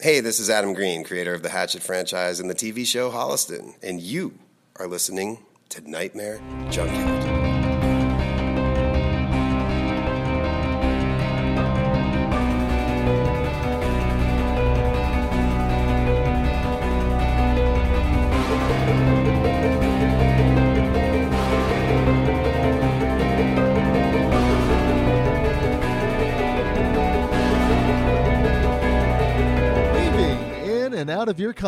[0.00, 3.74] Hey, this is Adam Green, creator of the Hatchet franchise and the TV show Holliston,
[3.82, 4.38] and you
[4.76, 5.38] are listening
[5.70, 6.38] to Nightmare
[6.70, 7.37] Junkhead.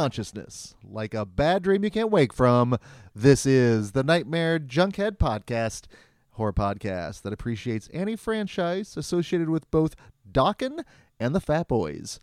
[0.00, 2.78] Consciousness like a bad dream you can't wake from.
[3.14, 5.88] This is the Nightmare Junkhead podcast,
[6.30, 9.94] horror podcast that appreciates any franchise associated with both
[10.32, 10.84] Dokken
[11.18, 12.18] and the Fat Boys.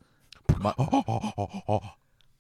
[0.58, 0.74] My-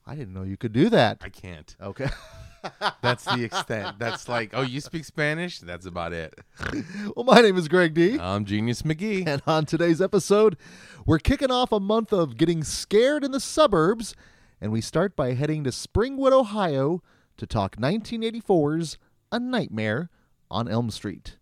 [0.07, 1.19] I didn't know you could do that.
[1.21, 1.75] I can't.
[1.79, 2.09] Okay.
[3.03, 3.99] That's the extent.
[3.99, 5.59] That's like, oh, you speak Spanish?
[5.59, 6.33] That's about it.
[7.15, 8.17] well, my name is Greg D.
[8.19, 9.27] I'm Genius McGee.
[9.27, 10.57] And on today's episode,
[11.05, 14.15] we're kicking off a month of getting scared in the suburbs,
[14.59, 17.01] and we start by heading to Springwood, Ohio
[17.37, 18.97] to talk 1984's
[19.31, 20.09] A Nightmare
[20.49, 21.37] on Elm Street.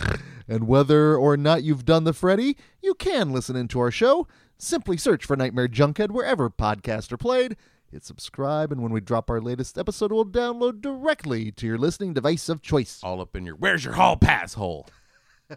[0.48, 4.26] and whether or not you've done the Freddy, you can listen into our show.
[4.58, 7.56] Simply search for Nightmare Junkhead wherever podcasts are played.
[7.90, 12.14] Hit subscribe, and when we drop our latest episode, we'll download directly to your listening
[12.14, 13.00] device of choice.
[13.02, 14.88] All up in your, where's your hall pass hole?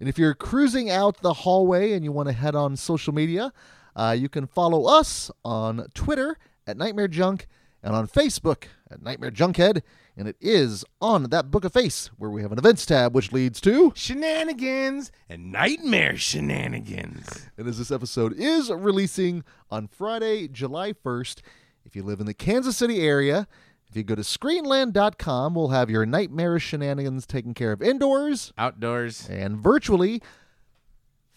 [0.00, 3.52] And if you're cruising out the hallway and you want to head on social media,
[3.96, 7.48] uh, you can follow us on Twitter at Nightmare Junk
[7.82, 9.82] and on Facebook at Nightmare Junkhead.
[10.16, 13.32] And it is on that book of face where we have an events tab, which
[13.32, 13.92] leads to.
[13.96, 17.46] Shenanigans and nightmare shenanigans.
[17.56, 21.40] And as this episode is releasing on Friday, July 1st,
[21.84, 23.48] if you live in the Kansas City area,
[23.90, 29.28] if you go to screenland.com, we'll have your nightmarish shenanigans taken care of indoors Outdoors.
[29.30, 30.22] and virtually.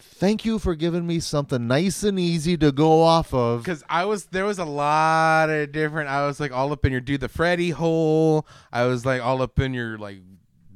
[0.03, 3.63] Thank you for giving me something nice and easy to go off of.
[3.63, 6.91] Because I was, there was a lot of different, I was like all up in
[6.91, 8.47] your do the Freddy hole.
[8.73, 10.17] I was like all up in your like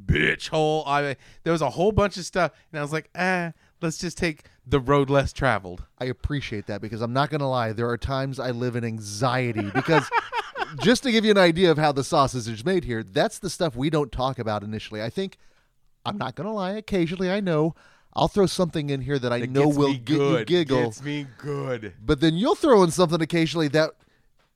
[0.06, 0.84] bitch hole.
[0.86, 2.52] I There was a whole bunch of stuff.
[2.72, 3.52] And I was like, eh,
[3.82, 5.84] let's just take the road less traveled.
[5.98, 7.72] I appreciate that because I'm not going to lie.
[7.74, 10.08] There are times I live in anxiety because
[10.82, 13.50] just to give you an idea of how the sausage is made here, that's the
[13.50, 15.02] stuff we don't talk about initially.
[15.02, 15.38] I think,
[16.06, 17.76] I'm not going to lie, occasionally I know
[18.14, 20.48] I'll throw something in here that I That know will get you good.
[20.48, 20.84] giggle.
[20.86, 21.94] Gets me good.
[22.04, 23.92] But then you'll throw in something occasionally that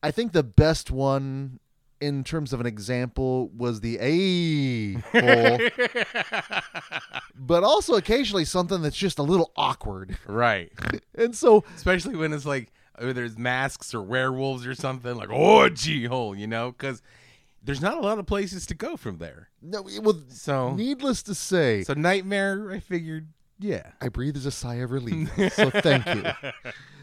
[0.02, 1.60] I think the best one
[2.00, 5.60] in terms of an example was the A hole.
[7.36, 10.18] but also occasionally something that's just a little awkward.
[10.26, 10.72] Right.
[11.16, 16.06] And so especially when it's like uh, there's masks or werewolves or something like orgy
[16.06, 17.02] hole, you know, because
[17.64, 19.50] there's not a lot of places to go from there.
[19.62, 22.72] no, it- well, So, needless to say, so nightmare.
[22.72, 23.28] I figured,
[23.60, 25.30] yeah, I breathe as a sigh of relief.
[25.54, 26.24] so thank you.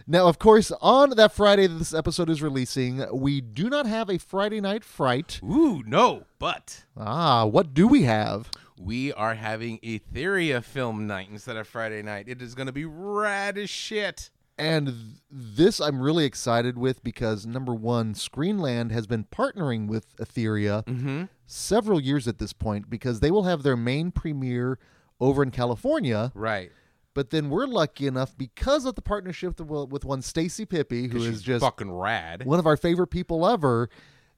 [0.09, 4.09] Now, of course, on that Friday that this episode is releasing, we do not have
[4.09, 5.41] a Friday night fright.
[5.43, 8.51] ooh no, but Ah, what do we have?
[8.79, 12.29] we are having Etheria film night instead of Friday night.
[12.29, 14.29] It is going to be rad as shit.
[14.59, 14.97] And th-
[15.31, 21.25] this I'm really excited with because number one, Screenland has been partnering with Etheria Mm-hmm.
[21.47, 24.79] several years at this point because they will have their main premiere
[25.21, 26.33] over in California.
[26.35, 26.71] Right.
[27.15, 31.23] But then we're lucky enough because of the partnership with with one Stacy Pippi, who
[31.23, 32.45] is just fucking rad.
[32.47, 33.89] one of our favorite people ever.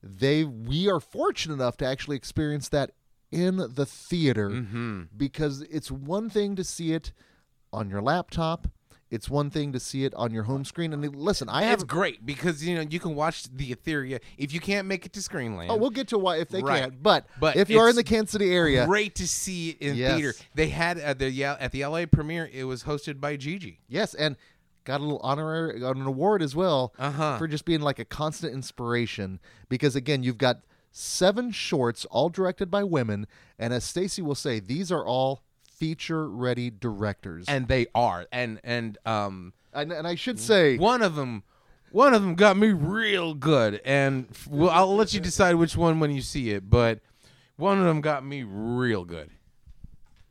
[0.02, 2.92] They we are fortunate enough to actually experience that
[3.32, 5.02] in the theater Mm-hmm.
[5.16, 7.12] because it's one thing to see it
[7.72, 8.68] on your laptop.
[9.10, 10.92] It's one thing to see it on your home screen.
[10.92, 14.52] And listen, I have It's great because you know you can watch the Etheria if
[14.52, 15.68] you can't make it to Screenland.
[15.70, 16.82] Oh, we'll get to why if they Right.
[16.82, 17.02] can't.
[17.02, 19.96] But, But if you are in the Kansas City area, Great to see it in
[19.96, 20.14] Yes.
[20.18, 20.34] theater.
[20.54, 22.50] They had at the yeah, at the LA premiere.
[22.52, 23.80] It was hosted by Gigi.
[23.88, 24.36] yes, and
[24.84, 27.36] got a little honorary got an award as well Uh-huh.
[27.38, 29.38] for just being like a constant inspiration.
[29.68, 33.26] Because again, you've got seven shorts, all directed by women,
[33.58, 35.42] and as Stacy will say, these are all
[35.78, 37.46] feature-ready directors.
[37.48, 38.26] and they are.
[38.32, 41.42] And and um and, and I should say, one of them
[41.90, 43.80] one of them got me real good.
[43.84, 47.00] And f- well I'll let you decide which one when you see it but
[47.56, 49.30] one of them got me real good.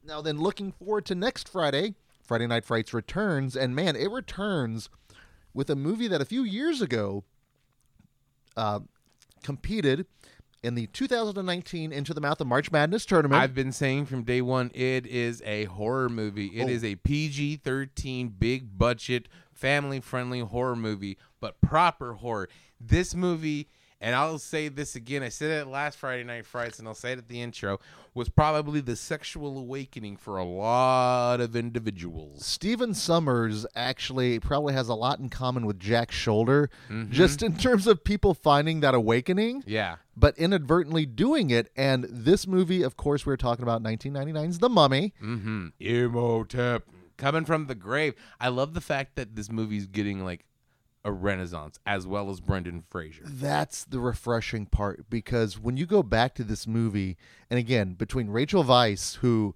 [0.06, 4.90] Now then, looking forward to next Friday, Friday Night Frights returns, and man, it returns
[5.54, 7.26] with a movie that a few years ago
[8.56, 8.80] uh,
[9.44, 10.06] competed
[10.64, 13.42] in the 2019 Into the Mouth of March Madness tournament.
[13.42, 16.68] I've been saying from day one it is a horror movie It Oh.
[16.68, 22.50] is a PG-13 big budget family friendly horror movie but proper horror
[22.80, 23.68] this movie
[24.02, 25.24] and I'll say this again.
[25.24, 27.80] I said it last Friday Night Frights, and I'll say it at the intro.
[28.14, 32.44] Was probably the sexual awakening for a lot of individuals.
[32.46, 37.12] Stephen Sommers actually probably has a lot in common with Jack Sholder, Mm-hmm.
[37.12, 41.72] just in terms of people finding that awakening, Yeah, but inadvertently doing it.
[41.78, 45.14] And this movie, of course, we are talking about 1999's The Mummy.
[45.22, 45.68] mm-hmm.
[45.80, 46.84] Imhotep
[47.18, 48.16] coming from the grave.
[48.40, 50.46] I love the fact that this movie's getting like
[51.06, 53.24] a renaissance as well as Brendan Fraser.
[53.26, 57.18] That's the refreshing part because when you go back to this movie,
[57.50, 59.56] and again, between Rachel Weisz, who,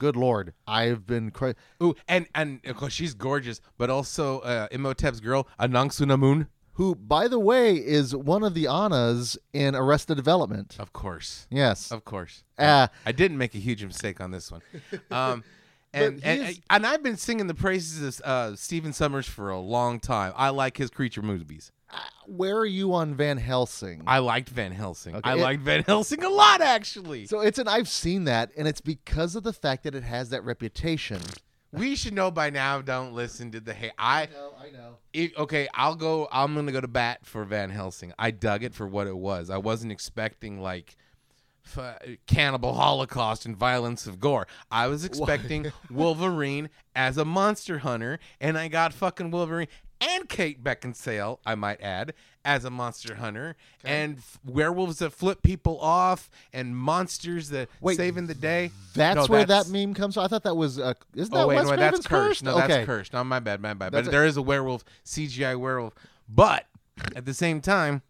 [0.00, 1.30] good lord, I've been.
[1.30, 6.48] Cra- Ooh, and and of course she's gorgeous, but also uh, Imhotep's girl, Anck-su-namun.
[6.72, 10.76] who, by the way, is one of the Annas in Arrested Development.
[10.78, 11.90] Of course, Yes.
[11.92, 12.44] of course.
[12.58, 14.62] Uh, I didn't make a huge mistake on this one.
[15.10, 15.44] Um,
[15.92, 20.00] and, and, and I've been singing the praises of uh, Stephen Sommers for a long
[20.00, 20.32] time.
[20.36, 21.72] I like his creature movies.
[22.26, 24.02] where are you on Van Helsing?
[24.06, 25.16] I liked Van Helsing.
[25.16, 27.26] Okay, I it- liked Van Helsing a lot, actually.
[27.26, 30.28] so it's an I've seen that, and it's because of the fact that it has
[30.30, 31.20] that reputation.
[31.72, 32.80] we should know by now.
[32.82, 33.92] Don't listen to the hate.
[33.98, 34.96] I know, I know.
[35.12, 35.68] it, okay.
[35.74, 36.28] I'll go.
[36.30, 38.12] I'm gonna go to bat for Van Helsing.
[38.18, 39.48] I dug it for what it was.
[39.50, 40.96] I wasn't expecting like
[42.26, 44.46] cannibal holocaust and violence of gore.
[44.70, 49.68] I was expecting Wolverine as a monster hunter, and I got fucking Wolverine
[50.00, 55.42] and Kate Beckinsale, I might add, as a monster hunter, and f- werewolves that flip
[55.42, 58.70] people off, and monsters that Wait, saving the day.
[58.94, 60.22] That's No, where that's- that meme comes from.
[60.24, 60.78] I thought that was.
[60.78, 62.44] Uh, isn't that Oh wait, Wes no, that's cursed.
[62.44, 62.68] No, okay.
[62.68, 63.12] that's cursed.
[63.12, 63.90] No, my bad, my bad.
[63.92, 65.94] That's but a- there is a werewolf, CGI werewolf.
[66.28, 66.66] But
[67.16, 68.02] at the same time,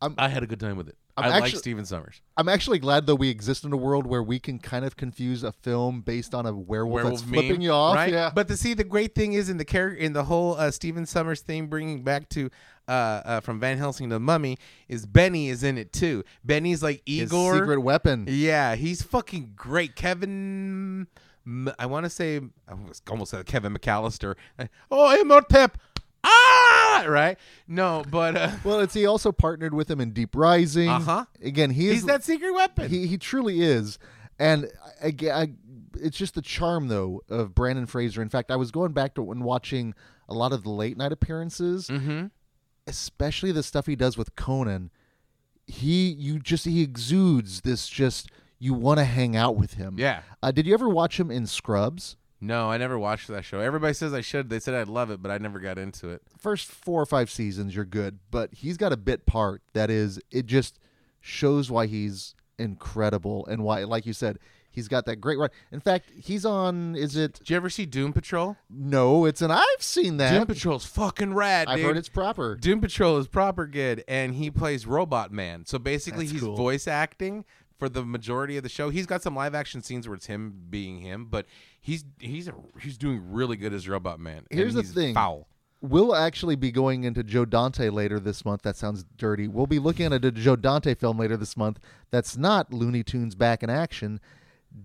[0.00, 0.96] I'm- I had a good time with it.
[1.18, 2.20] I'm I like Stephen Sommers.
[2.36, 5.42] I'm actually glad though we exist in a world where we can kind of confuse
[5.42, 7.94] a film based on a werewolf, Werewolf that's flipping you off.
[7.96, 8.12] right?
[8.12, 8.30] Yeah.
[8.34, 11.04] But to see the great thing is in the character in the whole uh, Stephen
[11.06, 12.50] Sommers thing, bringing back to
[12.86, 14.58] uh, uh, from Van Helsing to the Mummy,
[14.88, 16.22] is Benny is in it too.
[16.44, 17.54] Benny's like His Igor.
[17.54, 18.26] secret weapon.
[18.28, 19.96] Yeah, he's fucking great.
[19.96, 21.06] Kevin,
[21.78, 24.34] I want to say, I was almost said Kevin McAllister.
[24.90, 25.78] Oh, Imhotep.
[27.04, 27.38] Ah, right?
[27.66, 30.88] No, but uh, Well, it's he also partnered with him in Deep Rising.
[30.88, 31.24] Uh-huh.
[31.42, 32.88] Again, he is he's that secret weapon.
[32.88, 33.98] he he truly is,
[34.38, 34.70] and
[35.02, 35.50] I-
[35.98, 38.22] it's just the charm though of Brendan Fraser.
[38.22, 39.94] In fact, I was going back to when watching
[40.28, 42.26] a lot of the late night appearances, mm-hmm.
[42.86, 44.90] especially the stuff he does with Conan.
[45.66, 49.96] He you just he exudes this just you want to hang out with him.
[49.98, 50.22] Yeah.
[50.42, 52.16] Uh, did you ever watch him in Scrubs?
[52.40, 53.60] No, I never watched that show.
[53.60, 54.50] Everybody says I should.
[54.50, 56.22] They said I'd love it, but I never got into it.
[56.38, 60.20] First four or five seasons, you're good, but he's got a bit part that is
[60.30, 60.78] it just
[61.20, 64.38] shows why he's incredible and why, like you said,
[64.70, 65.48] he's got that great run.
[65.72, 66.94] In fact, he's on.
[66.94, 67.34] Is it?
[67.38, 68.56] Did you ever see Doom Patrol?
[68.68, 69.50] No, it's an.
[69.50, 70.32] I've seen that.
[70.32, 71.86] Doom Patrol's fucking rad, I've dude.
[71.86, 72.54] heard it's proper.
[72.56, 75.64] Doom Patrol is proper good, and he plays Robot Man.
[75.64, 76.54] So basically, That's he's cool.
[76.56, 77.44] voice acting
[77.78, 78.90] for the majority of the show.
[78.90, 81.46] He's got some live action scenes where it's him being him, but
[81.86, 84.44] he's he's a, he's doing really good as Robot Man.
[84.50, 85.14] Here's the thing.
[85.14, 85.46] foul.
[85.80, 88.62] We'll actually be going into Joe Dante later this month.
[88.62, 89.46] That sounds dirty.
[89.46, 91.78] We'll be looking at a Joe Dante film later this month.
[92.10, 94.20] That's not Looney Tunes back in action.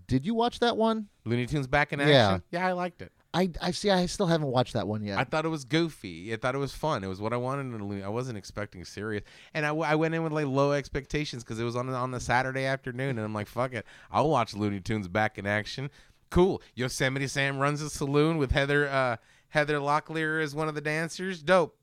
[0.08, 1.08] Did you watch that one?
[1.26, 2.14] Looney Tunes back in action.
[2.52, 3.12] Yeah, yeah I liked it.
[3.34, 3.90] I I see.
[3.90, 5.18] I still haven't watched that one yet.
[5.18, 6.34] I thought it was goofy.
[6.34, 7.04] I thought it was fun.
[7.04, 8.04] It was what I wanted in a Looney.
[8.04, 11.64] I wasn't expecting serious, and I, I went in with like low expectations because it
[11.64, 15.08] was on on the Saturday afternoon, and I'm like, fuck it, I'll watch Looney Tunes
[15.08, 15.90] back in action.
[16.32, 16.62] Cool.
[16.74, 19.18] Yosemite Sam runs a saloon with Heather uh,
[19.50, 21.44] Heather Locklear as one of the dancers.
[21.44, 21.78] Dope.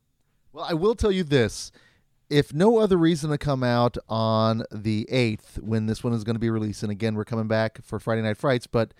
[0.52, 1.70] Well, I will tell you this.
[2.30, 6.34] If no other reason to come out on the 8th when this one is going
[6.36, 8.92] to be released, and again, we're coming back for Friday Night Frights, but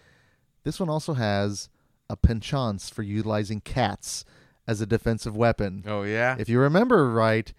[0.64, 1.68] this one also has
[2.08, 4.24] a penchant for utilizing cats
[4.66, 5.84] as a defensive weapon.
[5.86, 6.36] Oh yeah.
[6.38, 7.52] If you remember right,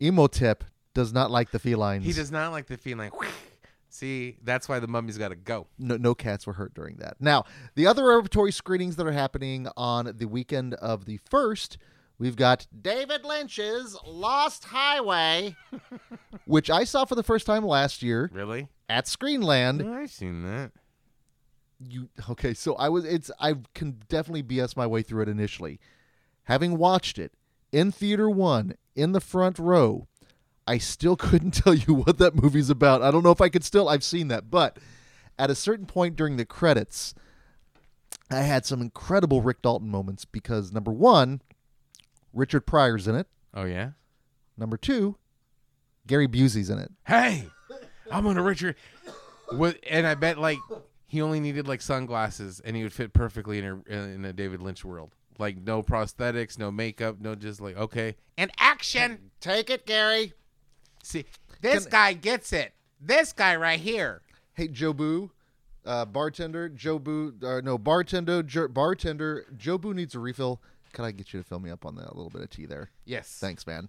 [0.00, 0.64] Imhotep
[0.94, 2.04] does not like the felines.
[2.04, 3.10] he does not like the feeling.
[3.90, 5.66] See, that's why the mummy's got to go.
[5.78, 7.16] no, no cats were hurt during that.
[7.20, 11.78] Now, the other repertory screenings that are happening on the weekend of the 1st,
[12.18, 15.56] we've got David Lynch's Lost Highway,
[16.44, 18.68] which I saw for the first time last year Really?
[18.90, 19.82] at Screenland.
[19.84, 20.72] Oh, I've seen that.
[21.80, 25.78] You okay, so I was it's I can definitely BS my way through it initially.
[26.44, 27.32] Having watched it
[27.70, 30.08] in theater 1 in the front row,
[30.68, 33.02] I still couldn't tell you what that movie's about.
[33.02, 34.78] I don't know if I could still I've seen that, but
[35.38, 37.14] at a certain point during the credits,
[38.30, 41.40] I had some incredible Rick Dalton moments because number 1,
[42.34, 43.26] Richard Pryor's in it.
[43.54, 43.92] Oh yeah.
[44.58, 45.16] Number 2,
[46.06, 46.92] Gary Busey's in it.
[47.06, 47.48] hey,
[48.10, 48.76] I'm on a Richard.
[49.50, 49.78] What?
[49.88, 50.58] And I bet like
[51.06, 54.60] he only needed like sunglasses, and he would fit perfectly in a in a David
[54.60, 55.14] Lynch world.
[55.38, 58.16] Like no prosthetics, no makeup, no just like okay.
[58.36, 59.30] And action.
[59.40, 60.34] Take it, Gary.
[61.08, 61.24] See,
[61.62, 62.74] this Can- guy gets it.
[63.00, 64.20] This guy right here.
[64.52, 65.30] Hey, Jobu,
[65.86, 70.60] uh, bartender, Jobu, uh, no, bartender, jo- bartender, Jobu needs a refill.
[70.92, 72.14] Can I get you to fill me up on that?
[72.14, 72.90] Little bit of tea there.
[73.06, 73.38] Yes.
[73.40, 73.88] Thanks, man.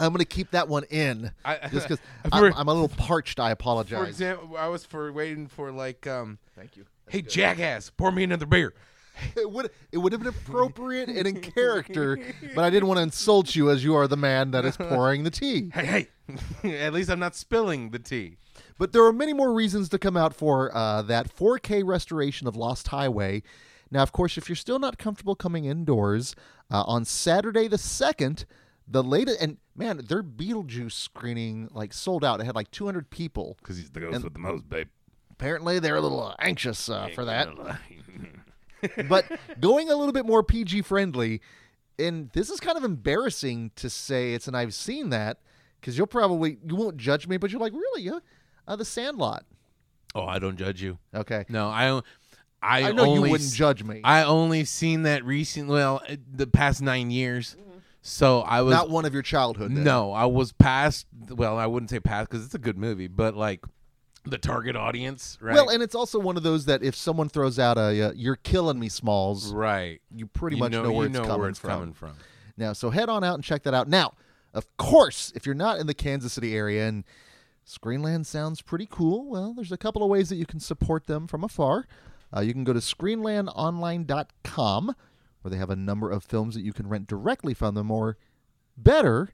[0.00, 1.98] I'm going to keep that one in I- just because
[2.32, 3.38] I'm, I'm a little parched.
[3.38, 3.98] I apologize.
[4.00, 6.84] For example, I was for waiting for like, um, Thank you.
[7.08, 8.74] hey jackass, pour me another beer.
[9.36, 12.18] It would it would have been appropriate and in character,
[12.54, 15.24] but I didn't want to insult you as you are the man that is pouring
[15.24, 15.70] the tea.
[15.72, 16.08] Hey,
[16.62, 16.76] hey.
[16.84, 18.36] At least I'm not spilling the tea.
[18.78, 22.56] But there are many more reasons to come out for uh, that 4K restoration of
[22.56, 23.42] Lost Highway.
[23.90, 26.34] Now, of course, if you're still not comfortable coming indoors,
[26.70, 28.44] uh, on Saturday the 2nd,
[28.86, 32.40] the latest, and man, their Beetlejuice screening like sold out.
[32.40, 33.56] It had like 200 people.
[33.60, 34.88] Because he's the ghost with the most, babe.
[35.30, 37.48] Apparently, they're a little anxious uh, for that.
[39.08, 39.24] But
[39.60, 41.40] going a little bit more PG friendly,
[41.98, 45.38] and this is kind of embarrassing to say it's, and I've seen that
[45.80, 48.02] because you'll probably, you won't judge me, but you're like, really?
[48.02, 48.18] Yeah?
[48.66, 49.44] Uh, the Sandlot.
[50.14, 50.98] Oh, I don't judge you.
[51.14, 51.44] Okay.
[51.48, 52.00] No, I.
[52.60, 54.00] I, I know you wouldn't judge me.
[54.02, 55.68] I only seen that recent.
[55.68, 57.56] Well, uh, the past nine years.
[58.02, 59.74] So I was Not one of your childhood.
[59.76, 59.84] Then.
[59.84, 61.06] no, I was past.
[61.30, 63.64] Well, I wouldn't say past because it's a good movie, but like
[64.30, 65.54] the target audience, right?
[65.54, 68.36] Well, and it's also one of those that if someone throws out a uh, "You're
[68.36, 71.48] killing me, Smalls," right, you pretty You much know, know, where it's know coming where
[71.50, 71.70] it's from.
[71.70, 72.14] coming from.
[72.56, 73.88] Now, so head on out and check that out.
[73.88, 74.14] Now,
[74.54, 77.04] of course, if you're not in the Kansas City area and
[77.66, 81.26] Screenland sounds pretty cool, well, there's a couple of ways that you can support them
[81.26, 81.86] from afar.
[82.34, 84.94] Uh, you can go to screenlandonline.com
[85.42, 88.16] where they have a number of films that you can rent directly from them, or
[88.76, 89.30] better,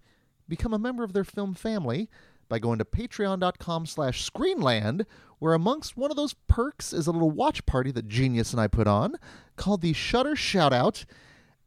[0.49, 2.11] become a member of their film family
[2.49, 5.05] by going to patreon.com slash screenland
[5.39, 8.67] where amongst one of those perks is a little watch party that genius and i
[8.69, 9.15] put on
[9.57, 11.05] called the Shudder shoutout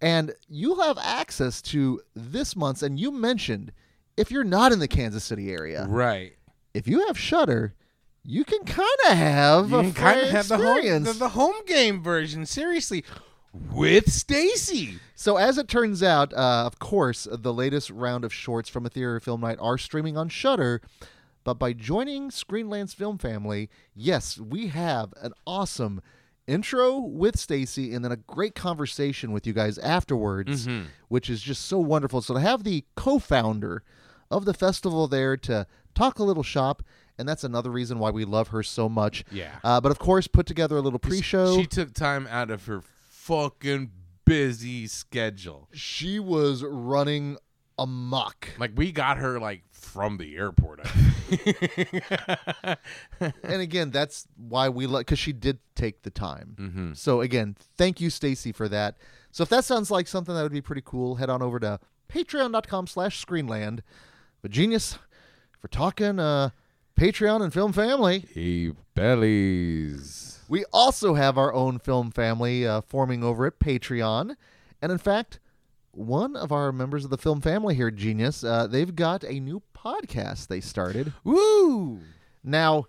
[0.01, 3.72] and you'll have access to this month's and you mentioned
[4.15, 6.34] if you're not in the kansas city area Right.
[6.74, 7.74] if you have Shudder
[8.29, 11.29] you can kind of have You a can kind of have the home, the, the
[11.29, 12.46] home game version.
[12.46, 13.05] Seriously,
[13.71, 14.99] with Stacy.
[15.15, 19.21] So, as it turns out, uh, of course, the latest round of shorts from Etheria
[19.21, 20.81] film night are streaming on Shudder.
[21.43, 26.01] But by joining Screenland's film family, yes, we have an awesome
[26.45, 30.67] intro with Stacy and then a great conversation with you guys afterwards,
[31.07, 32.21] which is just so wonderful.
[32.21, 33.83] So to have the co-founder
[34.29, 36.83] of the festival there to talk a little shop,
[37.17, 39.23] and that's another reason why we love her so much.
[39.31, 39.55] Yeah.
[39.63, 41.57] Uh, but of course, put together a little pre-show.
[41.57, 42.81] She took time out of her
[43.27, 43.91] fucking
[44.25, 45.67] busy schedule.
[45.74, 47.38] she was running
[47.77, 48.50] amok.
[48.57, 50.81] Like we got her like from the airport.
[53.43, 56.55] And again, that's why we like because she did take the time.
[56.60, 56.93] Mm-hmm.
[56.93, 58.98] So again, thank you, Stacy, for that.
[59.31, 61.79] So if that sounds like something that would be pretty cool, head on over to
[62.10, 63.79] patreon.com/slash Screenland.
[64.41, 64.98] But genius
[65.60, 66.51] for talking uh,
[66.98, 68.25] Patreon and film family.
[68.34, 70.37] He bellies.
[70.49, 74.35] We also have our own film family uh, forming over at Patreon,
[74.81, 75.39] and in fact.
[75.93, 79.63] One of our members of the film family here, Genius, uh, they've got a new
[79.75, 81.11] podcast they started.
[81.23, 82.01] Woo!
[82.43, 82.85] Now,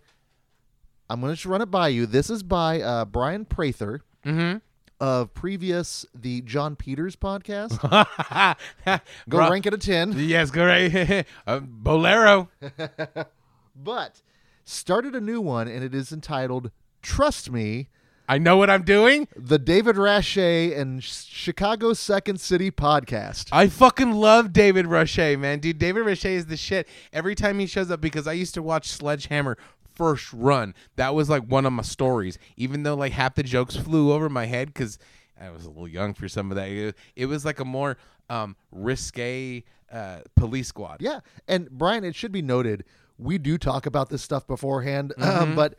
[1.08, 2.04] I'm going to run it by you.
[2.04, 4.58] This is by uh, Brian Prather Mm-hmm.
[5.00, 7.80] of previous the John Peters podcast.
[8.84, 10.12] Go Bro- rank it a 10.
[10.18, 11.24] Yes, go right.
[11.46, 12.50] uh, Bolero.
[13.74, 14.20] But
[14.64, 16.72] started a new one, and it is entitled
[17.02, 17.88] Trust Me,
[18.28, 19.26] I know what I'm doing.
[19.37, 23.49] the David Rasche and Ch- Chicago Second City podcast.
[23.52, 25.61] I fucking love David Rasche, man.
[25.61, 26.87] Dude, David Rasche is the shit.
[27.12, 29.57] Every time he shows up, because I used to watch Sledgehammer
[29.95, 30.75] first run.
[30.97, 32.38] That was like one of my stories.
[32.57, 34.99] Even though like half the jokes flew over my head because
[35.40, 36.69] I was a little young for some of that.
[36.69, 37.97] It, it was like a more
[38.28, 40.99] um, risque uh, police squad.
[41.00, 41.21] Yeah.
[41.47, 42.85] And Brian, it should be noted,
[43.19, 45.43] we do talk about this stuff beforehand, Mm-hmm.
[45.43, 45.75] um, but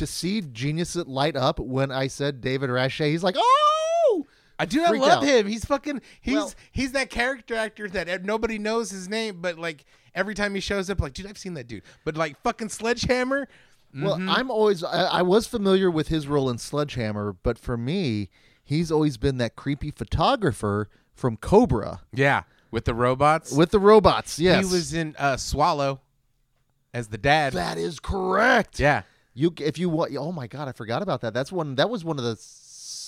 [0.00, 4.26] to see Genius light up when I said David Rasche, he's like, oh!
[4.58, 4.84] I do.
[4.86, 5.24] Freaked love out.
[5.24, 5.46] him.
[5.46, 6.02] He's fucking.
[6.20, 10.54] He's Well- he's that character actor that nobody knows his name, but like every time
[10.54, 11.82] he shows up, like, dude, I've seen that dude.
[12.04, 13.48] But like fucking Sledgehammer.
[13.94, 14.28] Well, Mm-hmm.
[14.30, 18.28] I'm always I, I was familiar with his role in Sledgehammer, but for me,
[18.62, 23.50] he's always been that creepy photographer from Cobra Yeah, with the robots.
[23.52, 24.38] with the robots.
[24.38, 26.02] Yes, He was in uh, Swallow
[26.94, 27.54] as the dad.
[27.54, 28.78] That is correct.
[28.78, 29.02] yeah,
[29.34, 30.14] You if you want.
[30.16, 31.34] Oh my god, I forgot about that.
[31.34, 31.76] That's one.
[31.76, 32.36] That was one of the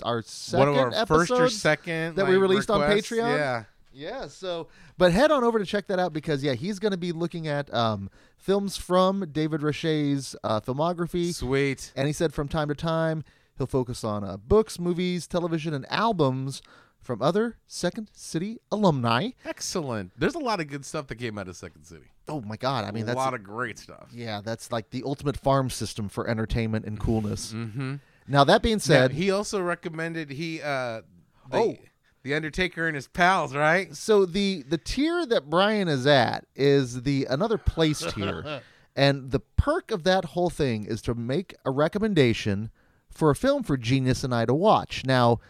[0.04, 2.80] our one second of our first or second that we like, released on.
[2.80, 3.36] Patreon?
[3.36, 6.92] Yeah, Yeah, so but head on over to check that out because yeah, he's going
[6.92, 11.92] to be looking at um, films from David Rasche's uh, filmography, sweet.
[11.96, 13.24] and he said from time to time
[13.58, 16.62] he'll focus on uh, books, movies, television, and albums
[17.00, 19.30] from other Second City alumni.
[19.44, 20.12] Excellent.
[20.16, 22.12] There's a lot of good stuff that came out of Second City.
[22.28, 22.84] Oh my God!
[22.84, 24.08] I mean, that's a lot of great stuff.
[24.12, 27.52] yeah, that's like the ultimate farm system for entertainment and coolness.
[27.52, 27.96] Mm-hmm.
[28.28, 31.02] Now that being said, he also recommended he uh
[31.50, 31.76] the, Oh.
[32.22, 33.94] the Undertaker and his pals, right?
[33.96, 38.60] so the the tier that Brian is at is the another place tier,
[38.96, 42.70] and the perk of that whole thing is to make a recommendation
[43.10, 45.04] for a film for Genius and I to watch.
[45.04, 45.40] Now,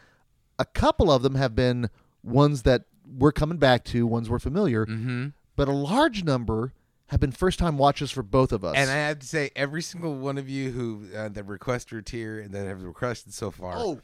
[0.58, 1.90] a couple of them have been
[2.24, 2.84] ones that
[3.18, 5.28] we're coming back to, ones we're familiar, Mm-hmm.
[5.56, 6.72] But a large number
[7.08, 8.74] have been first time watches for both of us.
[8.76, 12.02] And I have to say, every single one of you who uh, that requested a
[12.02, 14.00] tier and that have requested so far, oh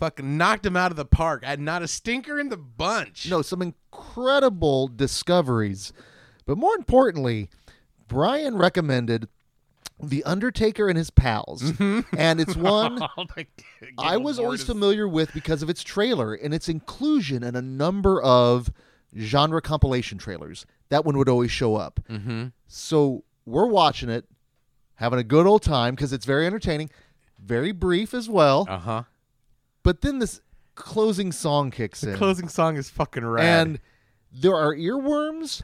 [0.00, 1.42] fucking knocked him out of the park.
[1.44, 3.28] I had not a stinker in the bunch.
[3.30, 5.92] no, some incredible discoveries,
[6.46, 7.48] but more importantly,
[8.08, 9.28] Brian recommended
[10.02, 13.00] The Undertaker and His Pals, and it's one
[13.98, 18.20] I was always familiar with because of its trailer and its inclusion in a number
[18.20, 18.72] of
[19.18, 20.66] genre compilation trailers.
[20.88, 22.00] That one would always show up.
[22.08, 22.46] Mm-hmm.
[22.66, 24.26] So we're watching it,
[24.94, 26.90] having a good old time because it's very entertaining,
[27.38, 28.66] very brief as well.
[28.68, 29.02] Uh huh.
[29.82, 30.40] But then this
[30.74, 32.16] closing song kicks in.
[32.16, 33.44] Closing song is fucking rad.
[33.66, 33.80] and
[34.32, 35.62] there are earworms,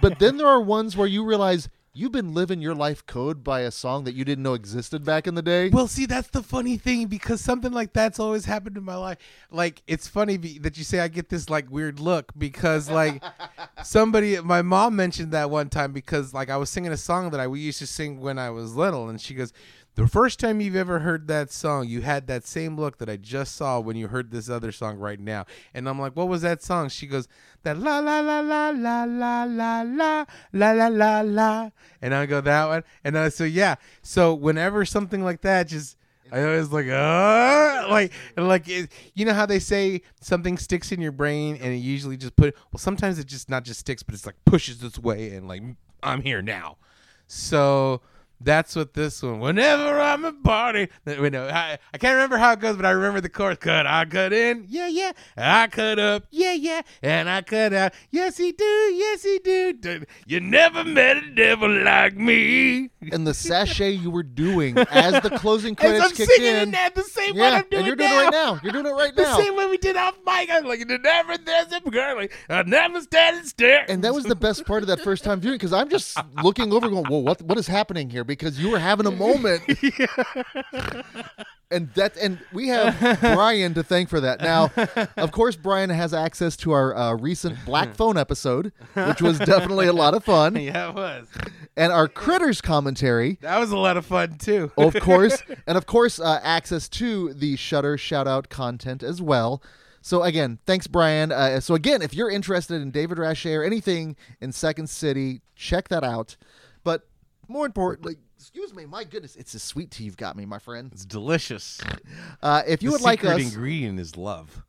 [0.00, 3.60] but then there are ones where you realize you've been living your life code by
[3.60, 5.68] a song that you didn't know existed back in the day.
[5.68, 9.18] Well, see, that's the funny thing because something like that's always happened in my life.
[9.50, 13.22] Like, it's funny be- that you say I get this like weird look because like
[13.84, 17.40] somebody, my mom mentioned that one time because like I was singing a song that
[17.40, 19.52] I we used to sing when I was little, and she goes,
[19.94, 23.16] "The first time you've ever heard that song, you had that same look that I
[23.16, 26.42] just saw when you heard this other song right now." And I'm like, "What was
[26.42, 27.28] that song?" She goes,
[27.62, 31.70] "That la la la la la la la la la la la la,"
[32.02, 35.96] and I go that one, and uh, so yeah, so whenever something like that just
[36.32, 41.00] I always like, uh, like, like, it, you know how they say something sticks in
[41.00, 42.56] your brain, and it usually just put.
[42.72, 45.62] Well, sometimes it just not just sticks, but it's like pushes its way, and like
[46.02, 46.78] I'm here now.
[47.26, 48.00] So
[48.40, 49.40] that's what this one.
[49.40, 52.90] Whenever I'm a party, you know, I, I can't remember how it goes, but I
[52.90, 53.58] remember the chorus.
[53.58, 55.12] Cut, I cut in, yeah, yeah.
[55.36, 57.92] I cut up, yeah, yeah, and I cut out.
[58.10, 59.72] Yes, he do, yes, he do.
[59.72, 60.04] do.
[60.26, 62.90] You never met a devil like me.
[63.12, 66.70] and the sachet you were doing as the closing credits I'm singing in.
[66.72, 68.20] that, the same yeah, one doing and you're doing now.
[68.20, 68.60] it right now.
[68.62, 69.36] You're doing it right The now.
[69.36, 70.50] The same way we did off mic.
[70.50, 72.16] I'm like, you never there's a girl.
[72.16, 73.80] Like, I never standing still.
[73.88, 76.72] And that was the best part of that first time viewing because I'm just looking
[76.72, 79.62] over, going, whoa, what what is happening here?" Because you were having a moment,
[81.70, 84.40] and that and we have Brian to thank for that.
[84.40, 84.70] Now,
[85.16, 89.86] of course, Brian has access to our uh, recent Black Phone episode, which was definitely
[89.86, 91.28] a lot of fun, yeah, it was.
[91.76, 93.38] and our Critters commentary.
[93.40, 94.70] That was a lot of fun too.
[94.76, 99.62] of course, and of course, uh, access to the Shudder shout out content as well.
[100.00, 101.32] So again, thanks, Brian.
[101.32, 105.88] Uh, so again, if you're interested in David Rasche or anything in Second City, check
[105.88, 106.36] that out.
[107.48, 110.90] More importantly, excuse me, my goodness, it's a sweet tea you've got me, my friend.
[110.92, 111.80] It's delicious.
[112.42, 114.62] Uh, if you the would like secret us, ingredient is love.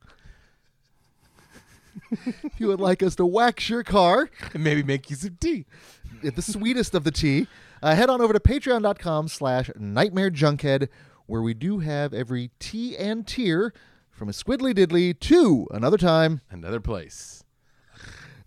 [2.10, 5.66] if you would like us to wax your car, And maybe make you some tea.
[6.22, 7.46] the sweetest of the tea,
[7.82, 10.88] uh, head on over to patreon.com slash nightmare junkhead,
[11.26, 13.72] where we do have every tea and tier
[14.10, 17.44] from a squiddly diddly to another time Another place.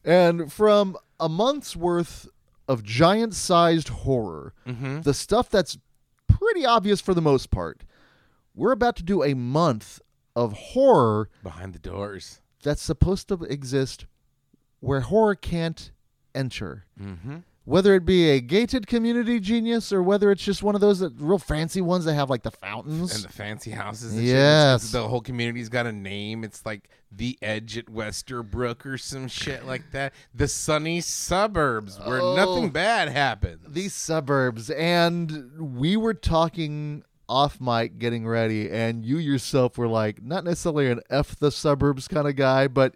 [0.04, 2.28] and from a month's worth
[2.70, 5.02] of giant sized horror, Mm-hmm.
[5.02, 5.78] the stuff that's
[6.28, 7.84] pretty obvious for the most part.
[8.56, 10.00] We're about to do a month
[10.36, 12.42] of horror Behind the doors.
[12.64, 14.06] that's supposed to exist
[14.80, 15.92] where horror can't
[16.34, 16.86] enter.
[17.02, 17.38] Mm-hmm.
[17.70, 21.14] Whether it be a gated community genius or whether it's just one of those that,
[21.20, 23.14] real fancy ones that have like the fountains.
[23.14, 24.16] And the fancy houses.
[24.16, 24.24] And.
[24.24, 24.92] Yes.
[24.92, 26.44] The whole community's got a name.
[26.44, 30.14] It's like the Edge at Westerbrook or some shit like that.
[30.34, 32.36] The sunny suburbs where Oh.
[32.36, 33.60] nothing bad happens.
[33.68, 40.24] these suburbs and we were talking off mic getting ready and you yourself were like
[40.24, 42.96] not necessarily an f the suburbs kind of guy but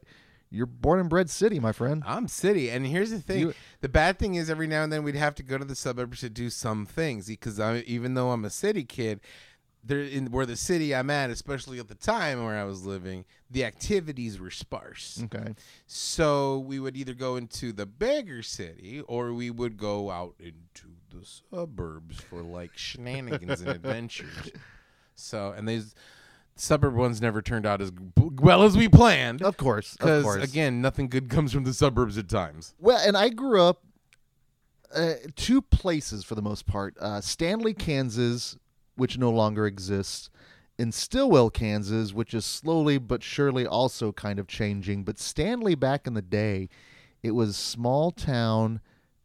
[0.54, 3.90] you're born and bred city my friend I'm city, and here's the thing: You- the
[3.90, 6.30] bad thing is every now and then we'd have to go to the suburbs to
[6.30, 9.20] do some things because I, even though I'm a city kid,
[9.84, 13.26] there in where the city I'm at, especially at the time where I was living,
[13.52, 15.22] the activities were sparse.
[15.26, 15.56] okay
[15.88, 20.88] So we would either go into the bigger city or we would go out into
[21.10, 24.52] the suburbs for like shenanigans and adventures.
[25.16, 25.96] So and these
[26.56, 29.42] suburb ones never turned out as well as we planned.
[29.42, 32.74] of course of Because course again, nothing good comes from the suburbs at times.
[32.80, 33.84] well and i grew up
[34.96, 38.56] uh, two places for the most part uh, stanley kansas
[38.96, 40.30] which no longer exists
[40.80, 45.04] in Stilwell, Kansas, which is slowly but surely also kind of changing.
[45.04, 46.68] But Stanley back in the day,
[47.22, 48.82] it was small town.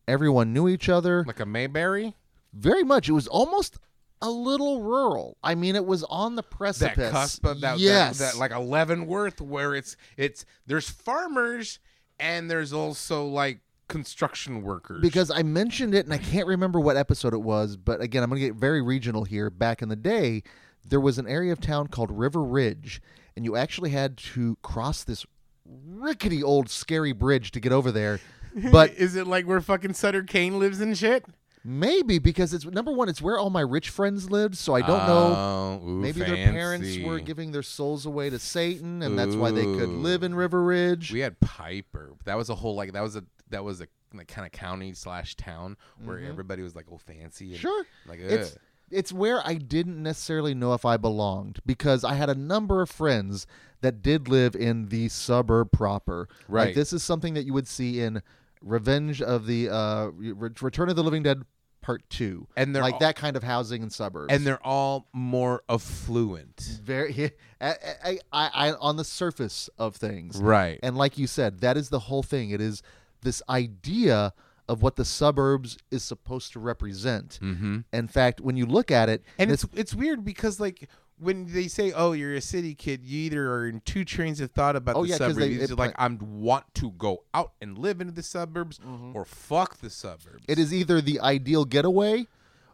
[0.07, 1.25] Everyone knew each other.
[1.27, 2.15] Like a Mayberry?
[2.53, 3.09] Very much.
[3.09, 3.79] It was almost
[4.21, 5.37] a little rural.
[5.43, 7.11] I mean, it was on the That precipice.
[7.11, 8.19] cusp of that, that- yes.
[8.19, 11.79] that, like a Leavenworth where it's it's there's farmers
[12.19, 15.01] and there's also like construction workers.
[15.01, 18.29] because I mentioned it and I can't remember what episode it was, but again, I'm
[18.29, 19.49] going to get very regional here.
[19.51, 20.43] Back in the day,
[20.87, 23.01] there was an area of town called River Ridge,
[23.37, 25.25] and you actually had to cross this
[25.65, 28.21] rickety old scary bridge to get over there.
[28.73, 31.25] But is it like where fucking Sutter Kane lives and shit?
[31.69, 35.07] Maybe because it's number one, it's where all my rich friends lived, so I don't
[35.07, 35.35] know.
[35.37, 37.05] Oh, ooh, Maybe their parents fancy.
[37.05, 40.63] were giving their souls away to Satan, and that's why they could live in River
[40.65, 41.13] Ridge.
[41.13, 42.15] We had Piper.
[42.25, 44.95] That was a whole like that was a that was a like kind of county
[44.95, 47.51] slash town where everybody was like oh fancy.
[47.51, 47.61] And.
[47.61, 47.85] Sure.
[48.07, 48.59] Like it's ugh.
[48.91, 52.89] it's where I didn't necessarily know if I belonged because I had a number of
[52.89, 53.47] friends
[53.83, 56.27] that did live in the suburb proper.
[56.49, 56.75] Like Right.
[56.75, 58.23] this is something that you would see in
[58.63, 61.43] Revenge of the uh Re- Return of the Living Dead
[61.89, 62.47] Part 2.
[62.55, 64.31] And they're like all- that kind of housing in suburbs.
[64.31, 66.81] and they're all more affluent.
[66.83, 67.75] very I,
[68.05, 70.37] I, I, I on the surface of things.
[70.37, 70.79] Right.
[70.83, 72.51] And like you said, that is the whole thing.
[72.51, 72.83] It is
[73.23, 74.35] this idea
[74.69, 77.39] of what the suburbs is supposed to represent.
[77.43, 77.79] Mm-hmm.
[77.91, 81.53] In fact, when you look at it, And this- it's it's weird because like when
[81.53, 84.77] they say, "Oh, you're a city kid," you either are in two trains of thought
[84.77, 85.39] about Oh, the yeah, 'cause suburbs.
[85.39, 89.13] they- You're it like, I want to go out and live in the suburbs, mm-hmm.
[89.17, 90.45] or fuck the suburbs.
[90.49, 92.27] It is either the ideal getaway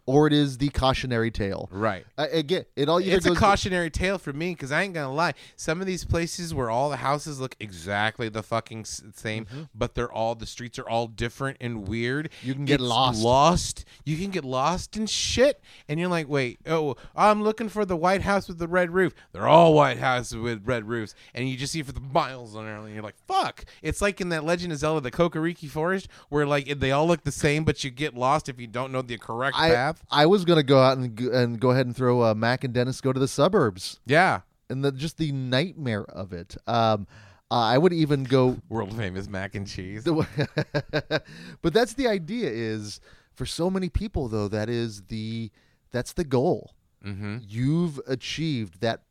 [0.07, 1.69] or it is the cautionary tale.
[1.73, 2.05] right.
[2.19, 5.33] Uh, again, it all It's a cautionary tale for me because I ain't gonna lie.
[5.57, 10.13] Some of these places where all the houses look exactly the fucking same, but they're
[10.13, 12.31] all the streets are all different and weird.
[12.43, 13.23] You can get lost.
[13.23, 13.85] Lost.
[14.05, 17.97] You can get lost in shit, and you're like, wait, oh, I'm looking for the
[17.97, 19.15] White House with the red roof.
[19.33, 22.65] They're all White Houses with red roofs, and you just see for the miles on
[22.65, 23.65] there, and you're like, fuck.
[23.83, 27.25] It's like in that Legend of Zelda, the Kokoriki Forest, where like they all look
[27.25, 29.94] the same, but you get lost if you don't know the correct I, path.
[30.11, 32.73] I was gonna go out and go, and go ahead and throw uh, Mac and
[32.75, 34.41] Dennis go to the suburbs Yeah.
[34.71, 36.57] and the just the nightmare of it.
[36.67, 37.07] Um,
[37.51, 40.05] uh, I would even go, World famous mac and cheese.
[41.63, 42.51] but that's the idea.
[42.51, 43.01] Is
[43.35, 45.51] for so many people though that is the
[45.91, 46.75] that's the goal.
[47.05, 47.39] Mm-hmm.
[47.47, 49.03] You've achieved that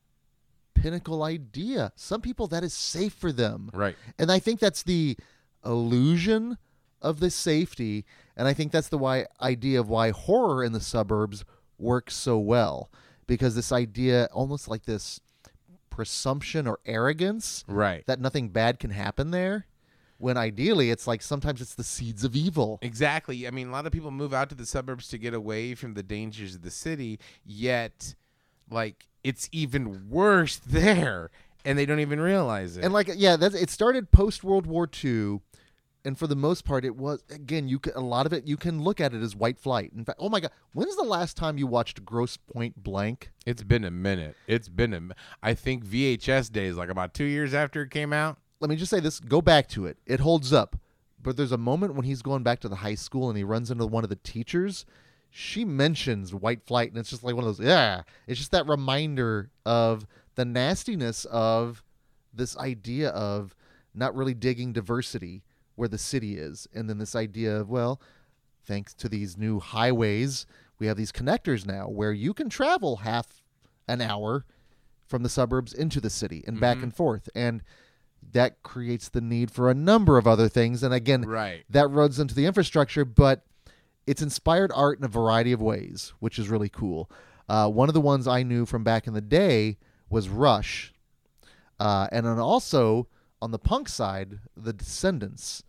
[0.74, 1.92] pinnacle idea.
[1.96, 3.70] Some people that is safe for them.
[3.74, 3.96] Right.
[4.18, 5.16] And I think that's the
[5.64, 6.58] illusion
[7.04, 8.06] of the safety.
[8.36, 11.46] And I think that's the why idea of why horror in the suburbs
[11.78, 12.90] works so well.
[13.28, 15.20] Because this idea, almost like this
[15.90, 18.06] presumption or arrogance Right.
[18.08, 19.68] that nothing bad can happen there,
[20.18, 22.80] when ideally it's like sometimes it's the seeds of evil.
[22.82, 23.48] Exactly.
[23.48, 25.94] I mean, a lot of people move out to the suburbs to get away from
[25.94, 28.16] the dangers of the city, yet,
[28.70, 31.30] like, it's even worse there,
[31.64, 32.84] and they don't even realize it.
[32.84, 35.40] And like yeah, that's it started post World War II,
[36.06, 38.58] and for the most part, it was again you can, a lot of it you
[38.58, 39.92] can look at it as white flight.
[39.96, 43.32] In fact, oh my god, when's the last time you watched Grosse Pointe Blank?
[43.46, 44.36] it's been a minute.
[44.48, 45.02] It's been a.
[45.42, 48.38] I think VHS days, like about two years after it came out.
[48.60, 49.98] Let me just say this: go back to it.
[50.06, 50.78] It holds up.
[51.22, 53.72] But there's a moment when he's going back to the high school and he runs
[53.72, 54.86] into one of the teachers.
[55.30, 57.66] She mentions white flight, and it's just like one of those.
[57.66, 61.82] Yeah, it's just that reminder of the nastiness of
[62.34, 63.56] this idea of
[63.96, 65.44] not really digging diversity
[65.76, 68.00] where the city is, and then this idea of well,
[68.66, 70.46] thanks to these new highways,
[70.80, 73.42] we have these connectors now where you can travel half
[73.88, 74.46] an hour
[75.06, 77.62] from the suburbs into the city and back and forth, and
[78.32, 80.82] that creates the need for a number of other things.
[80.82, 81.66] And again, Right.
[81.70, 83.46] that runs into the infrastructure, but
[84.08, 87.12] it's inspired art in a variety of ways, which is really cool.
[87.50, 89.78] Uh, one of the ones I knew from back in the day
[90.10, 90.94] was Rush,
[91.80, 93.08] uh, and then also
[93.44, 95.64] on the punk side, the Descendents.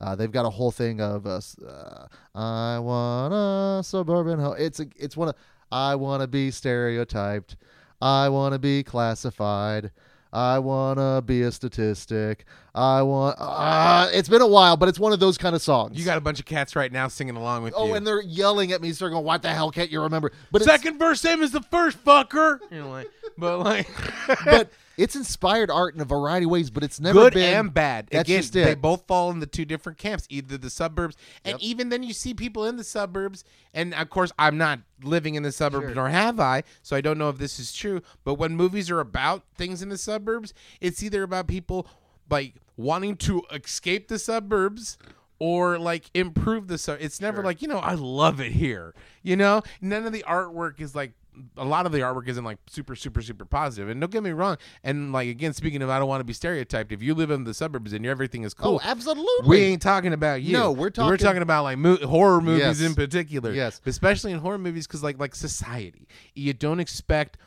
[0.00, 4.56] Uh, they've got a whole thing of uh, uh, I want a suburban home.
[4.58, 5.36] It's a, it's one of
[5.70, 7.56] I want to be stereotyped.
[8.02, 9.92] I want to be classified.
[10.32, 12.46] I want to be a statistic.
[12.74, 13.36] I want.
[13.38, 15.98] Uh, it's been a while, but it's one of those kind of songs.
[15.98, 17.78] You got a bunch of cats right now singing along with you.
[17.78, 17.94] oh, you.
[17.94, 20.62] and they're yelling at me, so they're going, "What the hell can't you remember?" But
[20.62, 22.58] it's, second verse same as the first fucker.
[22.70, 23.88] You know, like, but like,
[24.44, 26.70] but it's inspired art in a variety of ways.
[26.70, 28.08] But it's never good been and bad.
[28.10, 28.64] That's Again, just it.
[28.64, 31.60] they both fall in the two different camps, either the suburbs, and Yep.
[31.62, 33.44] even then you see people in the suburbs.
[33.72, 35.94] And of course, I'm not living in the suburbs, Sure.
[35.94, 38.02] nor have I, so I don't know if this is true.
[38.24, 41.86] But when movies are about things in the suburbs, it's either about people
[42.28, 44.98] like wanting to escape the suburbs.
[45.42, 46.98] Or like improve the sub.
[47.00, 48.94] It's never like you know I love it here.
[49.22, 51.12] You know, none of the artwork is like
[51.56, 54.30] a lot of the artwork isn't like super super super positive and don't get me
[54.30, 57.30] wrong and like again speaking of i don't want to be stereotyped if you live
[57.30, 59.48] in the suburbs and your everything is cool Oh, absolutely.
[59.48, 60.52] we ain't talking about you.
[60.52, 62.80] No, we're We're talking- talking about like mo- horror movies Yes.
[62.82, 63.52] in particular.
[63.52, 63.80] Yes.
[63.86, 67.38] especially in horror movies because like like society, you don't expect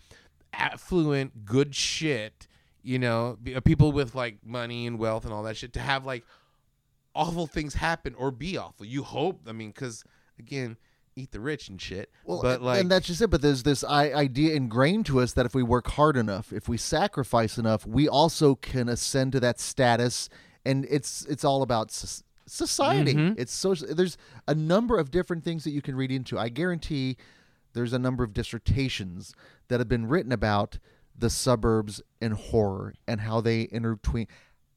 [0.53, 2.47] affluent, good shit.
[2.81, 6.05] You know, uh, people with like money and wealth and all that shit to have
[6.05, 6.23] like
[7.15, 8.85] awful things happen or be awful.
[8.85, 9.41] You hope.
[9.47, 10.03] I mean, because
[10.39, 10.77] again,
[11.15, 12.09] eat the rich and shit.
[12.25, 13.29] Well, but and- like and that's just it.
[13.29, 16.77] But there's this idea ingrained to us that if we work hard enough, if we
[16.77, 20.29] sacrifice enough, we also can ascend to that status.
[20.65, 21.91] And it's it's all about
[22.45, 23.13] society.
[23.13, 23.35] Mhm.
[23.37, 23.93] It's social.
[23.93, 26.39] There's a number of different things that you can read into.
[26.39, 27.17] I guarantee
[27.73, 29.33] there's a number of dissertations
[29.67, 30.79] that have been written about
[31.17, 34.27] the suburbs and horror and how they intertwine,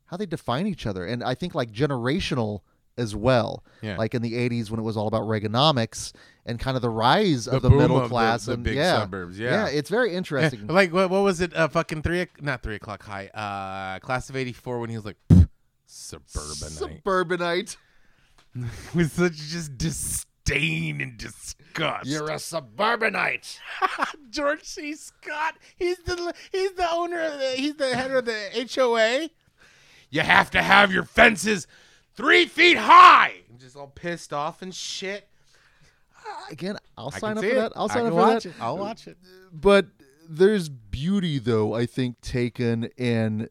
[0.06, 1.04] how they define each other.
[1.06, 2.60] And I think like generational
[2.96, 3.64] as well.
[3.82, 3.96] Yeah.
[3.96, 6.12] Like in the 80s when it was all about Reaganomics
[6.44, 9.00] and kind of the rise The of the middle of class the and big yeah,
[9.00, 9.66] suburbs, yeah.
[9.66, 10.66] it's very interesting.
[10.68, 11.54] like what, what was it?
[11.54, 13.28] Uh, fucking three, not three o'clock high.
[13.28, 15.16] Uh, class of '84 when he was like
[15.86, 17.76] suburbanite Suburbanite.
[18.94, 22.06] with such just disdain and disgust.
[22.06, 23.60] You're a suburbanite.
[24.30, 24.94] George C.
[24.94, 25.56] Scott.
[25.76, 29.30] He's the he's the owner of the he's the head of the HOA.
[30.08, 31.66] You have to have your fences
[32.16, 33.34] three feet high.
[33.50, 35.28] I'm just all pissed off and shit.
[36.26, 37.54] Uh, again, I'll I sign up for it.
[37.54, 37.72] that.
[37.76, 38.48] I'll I sign up for watch that.
[38.50, 38.54] it.
[38.60, 39.16] I'll watch it.
[39.52, 39.86] but
[40.28, 43.48] there's beauty though i think taken in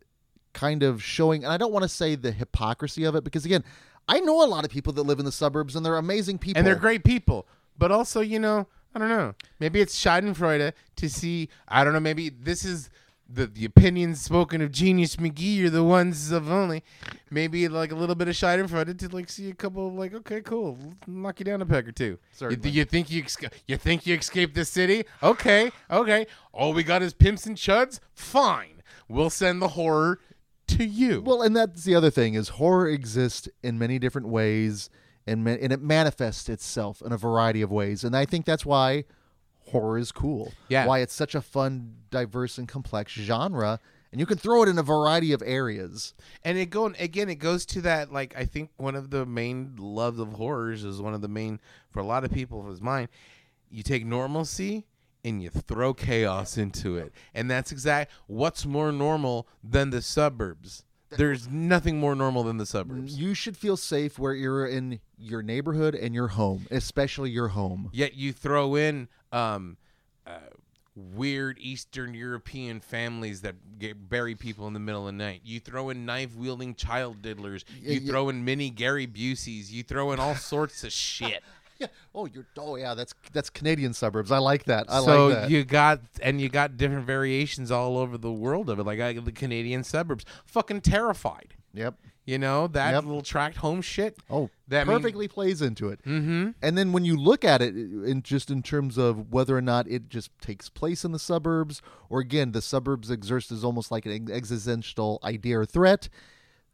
[0.53, 3.63] kind of showing and i don't want to say the hypocrisy of it because again
[4.09, 6.59] i know a lot of people that live in the suburbs and they're amazing people
[6.59, 7.47] And they're great people.
[7.77, 9.35] But also, you know, I don't know.
[9.59, 11.47] Maybe it's Schadenfreude to see.
[11.67, 11.99] I don't know.
[12.01, 12.89] Maybe this is
[13.27, 16.83] the the opinions spoken of Genius McGee are the ones of only.
[17.31, 19.87] Maybe like a little bit of shine in front Schadenfreude to like see a couple
[19.87, 22.19] of like okay, cool, knock you down a peg or two.
[22.39, 25.05] You, you think you esca- you think you escaped the city?
[25.23, 26.27] Okay, okay.
[26.53, 27.99] All we got is pimps and chuds.
[28.13, 30.19] Fine, we'll send the horror
[30.67, 31.21] to you.
[31.21, 34.89] well and that's the other thing is horror exists in many different ways
[35.27, 38.65] and ma- and it manifests itself in a variety of ways and i think that's
[38.65, 39.03] why
[39.67, 40.53] horror is cool.
[40.69, 40.85] Yeah.
[40.85, 43.79] why it's such a fun diverse and complex genre
[44.15, 46.13] and you can throw it in a variety of areas.
[46.45, 49.75] And it go again it goes to that like i think one of the main
[49.77, 53.09] loves of horrors is one of the main for a lot of people is mine.
[53.69, 54.85] You take normalcy
[55.25, 57.11] and you throw chaos into it.
[57.33, 60.85] And that's exact what's more normal than the suburbs
[61.17, 65.41] there's nothing more normal than the suburbs You should feel safe where you're in your
[65.41, 67.89] neighborhood and your home, especially your home.
[67.93, 69.77] yet you throw in um
[70.25, 70.39] uh,
[70.95, 75.41] weird Eastern European families that get, bury people in the middle of the night.
[75.43, 77.65] You throw in knife wielding child diddlers.
[77.81, 78.11] You yeah.
[78.11, 79.71] throw in mini Gary Buseys.
[79.71, 81.43] You throw in all sorts of shit.
[81.79, 81.87] Yeah.
[82.13, 82.45] Oh, you're.
[82.57, 82.93] Oh, yeah.
[82.93, 84.31] That's that's Canadian suburbs.
[84.31, 84.85] I like that.
[84.89, 85.49] I so like that.
[85.49, 88.83] you got and you got different variations all over the world of it.
[88.83, 91.53] Like I, the Canadian suburbs, fucking terrified.
[91.73, 91.95] yep.
[92.27, 93.03] You know that Yep.
[93.03, 94.17] little tract home shit.
[94.31, 95.99] Oh, That mean- perfectly plays into it.
[96.05, 96.51] Mm-hmm.
[96.61, 99.87] And then when you look at it, in just in terms of whether or not
[99.87, 104.07] it just takes place in the suburbs, or again, the suburbs exist as almost like
[104.07, 106.09] an existential idea or threat.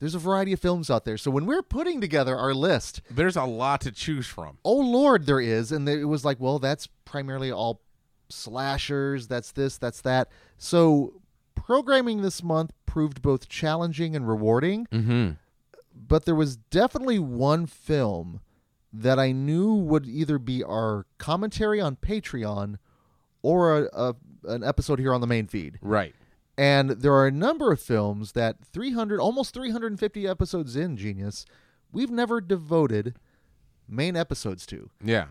[0.01, 1.15] There's a variety of films out there.
[1.17, 4.57] So when we're putting together our list, There's a lot to choose from.
[4.65, 7.79] oh lord there is and it was like well that's primarily all
[8.29, 11.13] slashers that's this that's that so
[11.55, 15.31] programming this month proved both challenging and rewarding Mm-hmm.
[16.07, 18.39] but there was definitely one film
[18.93, 22.77] that i knew would either be our commentary on patreon
[23.43, 26.15] or a, a, an episode here on the main feed Right.
[26.61, 31.45] And there are a number of films that 300 almost 350 episodes in genius
[31.91, 33.15] we've never devoted
[33.87, 35.27] main episodes to Yeah.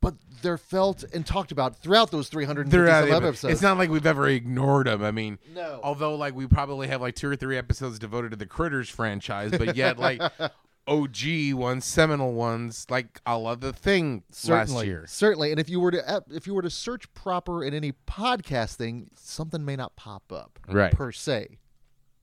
[0.00, 3.52] but they're felt and talked about throughout those 350 some of episodes.
[3.52, 5.02] It's not like we've ever ignored them.
[5.02, 5.80] I mean, No.
[5.82, 9.50] Although, like, we probably have like two or three episodes devoted to the Critters franchise,
[9.50, 10.22] but yet, like,
[10.86, 15.04] OG ones, seminal ones, like a lot of the thing certainly, last year.
[15.06, 15.50] certainly.
[15.52, 19.08] And if you were to if you were to search proper in any podcast thing,
[19.14, 20.92] something may not pop up Right.
[20.92, 21.58] per se.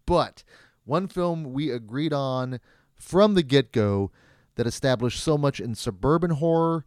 [0.05, 0.43] But
[0.85, 2.59] one film we agreed on
[2.95, 4.11] from the get go
[4.55, 6.83] that established so much in suburban horror,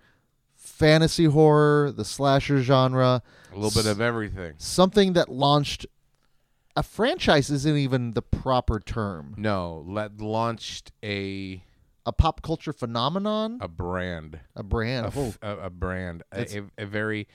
[0.57, 4.55] fantasy horror, the slasher genre, A little bit of everything.
[4.59, 5.87] something that launched
[6.81, 9.35] a franchise isn't even the proper term.
[9.37, 11.63] No, let launched a
[12.07, 15.05] A pop culture phenomenon, a brand, a brand.
[15.05, 17.29] a, f- Oh, a, a brand, a, a, very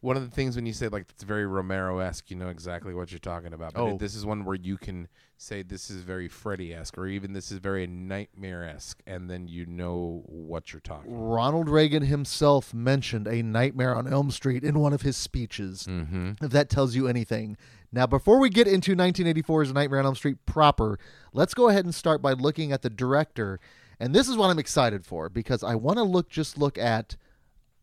[0.00, 2.94] one of the things when you say like it's very Romero esque, you know exactly
[2.94, 3.74] what you're talking about.
[3.74, 3.96] But Oh.
[3.98, 7.50] this is one where you can say this is very Freddy esque, or even this
[7.50, 11.10] is very nightmare esque, and then you know what you're talking.
[11.12, 11.20] about.
[11.34, 15.86] Ronald Reagan himself mentioned a Nightmare on Elm Street in one of his speeches.
[15.88, 16.44] Mm-hmm.
[16.44, 17.56] If that tells you anything.
[17.92, 20.98] Now, before we get into 1984's Nightmare on Elm Street proper,
[21.34, 23.60] let's go ahead and start by looking at the director.
[24.00, 27.16] And this is what I'm excited for because I want to look just look at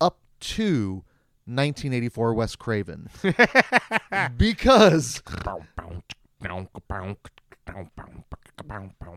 [0.00, 1.04] up to
[1.46, 3.08] 1984 Wes Craven.
[4.36, 5.22] because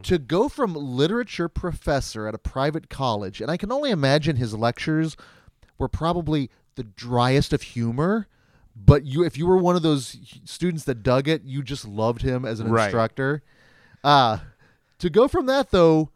[0.03, 4.53] to go from literature professor at a private college, and I can only imagine his
[4.53, 5.17] lectures
[5.77, 8.27] were probably the driest of humor.
[8.75, 12.21] But you, if you were one of those students that dug it, you just loved
[12.23, 12.85] him as an Right.
[12.85, 13.43] instructor.
[14.03, 14.39] Uh,
[14.99, 16.09] to go from that though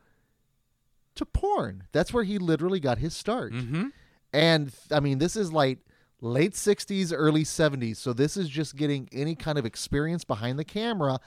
[1.15, 3.53] to porn, that's where he literally got his start.
[3.53, 3.87] Mm-hmm.
[4.33, 5.79] And I mean, this is like
[6.21, 7.97] late 60s, early 70s.
[7.97, 11.19] So this is just getting any kind of experience behind the camera.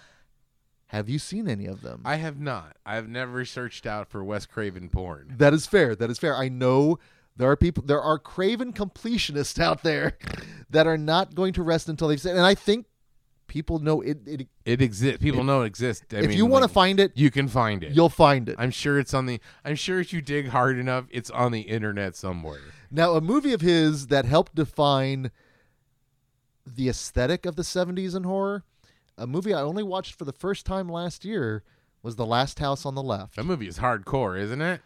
[0.88, 2.02] Have you seen any of them?
[2.04, 2.76] I have not.
[2.84, 5.34] I've never searched out for Wes Craven porn.
[5.38, 5.94] that is fair.
[5.94, 6.36] That is fair.
[6.36, 6.98] I know
[7.36, 10.18] there are people, there are craven completionists out there
[10.70, 12.36] that are not going to rest until they've seen.
[12.36, 12.86] And I think
[13.46, 14.18] people know it.
[14.26, 15.22] it It exists.
[15.22, 16.04] People know it exists.
[16.12, 17.92] I if mean, you want to like, find it, you can find it.
[17.92, 18.56] you'll find it.
[18.58, 19.40] I'm sure it's on the.
[19.64, 22.60] I'm sure if you dig hard enough, it's on the internet somewhere.
[22.90, 25.30] Now, a movie of his that helped define
[26.66, 28.64] the aesthetic of the 70s in horror,
[29.18, 31.62] a movie I only watched for the first time last year
[32.02, 33.36] was The Last House on the Left.
[33.36, 34.80] That movie is hardcore, isn't it?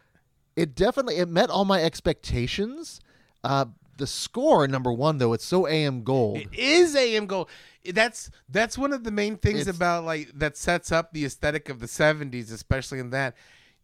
[0.56, 3.00] It definitely it met all my expectations.
[3.42, 6.38] Uh, the score, number one, though, it's so AM gold.
[6.38, 7.48] It is AM Gold.
[7.92, 11.68] That's that's one of the main things It's- about like that sets up the aesthetic
[11.68, 13.36] of the '70s, especially in that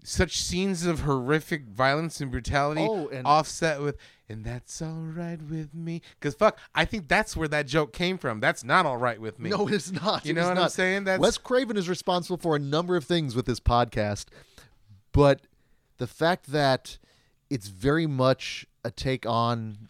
[0.02, 3.96] such scenes of horrific violence and brutality, Oh, and- offset with
[4.28, 8.16] "and that's all right with me." Because fuck, I think that's where that joke came
[8.18, 8.40] from.
[8.40, 9.50] That's not all right with me.
[9.50, 10.24] No, it is not.
[10.24, 10.72] You It know what I'm not.
[10.72, 11.04] saying?
[11.04, 14.24] That's- Wes Craven is responsible for a number of things with this podcast,
[15.12, 15.42] but
[16.00, 16.98] the fact that
[17.48, 19.88] it's very much a take on,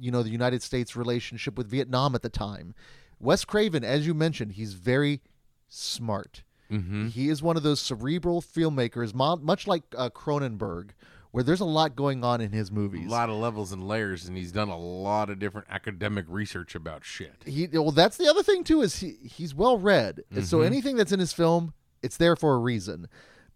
[0.00, 2.74] you know, the United States relationship with Vietnam at the time.
[3.18, 5.20] Wes Craven, as you mentioned, he's very
[5.68, 6.42] smart.
[6.70, 7.08] Mm-hmm.
[7.08, 10.90] He is one of those cerebral filmmakers, much like uh, Cronenberg,
[11.32, 13.06] where there's a lot going on in his movies.
[13.06, 16.74] A lot of levels and layers, and he's done a lot of different academic research
[16.74, 17.42] about shit.
[17.46, 20.42] he well that's the other thing too is he he's well read Mm-hmm.
[20.44, 23.08] so anything that's in his film it's there for a reason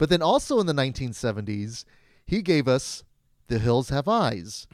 [0.04, 1.86] but then also in the 1970s
[2.26, 3.04] he gave us
[3.48, 4.66] the hills have eyes.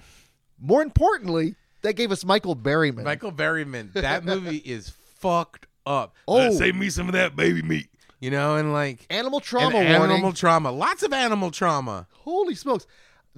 [0.59, 3.05] More importantly that gave us michael berryman.
[3.05, 6.17] Michael Berryman, that movie is fucked up.
[6.27, 6.49] Oh.
[6.49, 7.87] Uh, save me some of that baby meat.
[8.19, 10.17] You know, and like animal trauma and warning.
[10.17, 12.89] animal trauma, lots of animal trauma, holy smokes.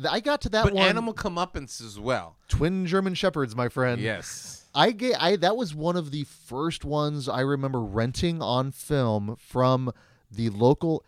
[0.08, 0.88] I got to that but one.
[0.88, 2.36] animal comeuppance as well.
[2.48, 4.00] twin german shepherds my friend.
[4.00, 8.72] Yes, I get I that was one of the first ones I remember renting on
[8.72, 9.92] film from
[10.30, 11.04] the local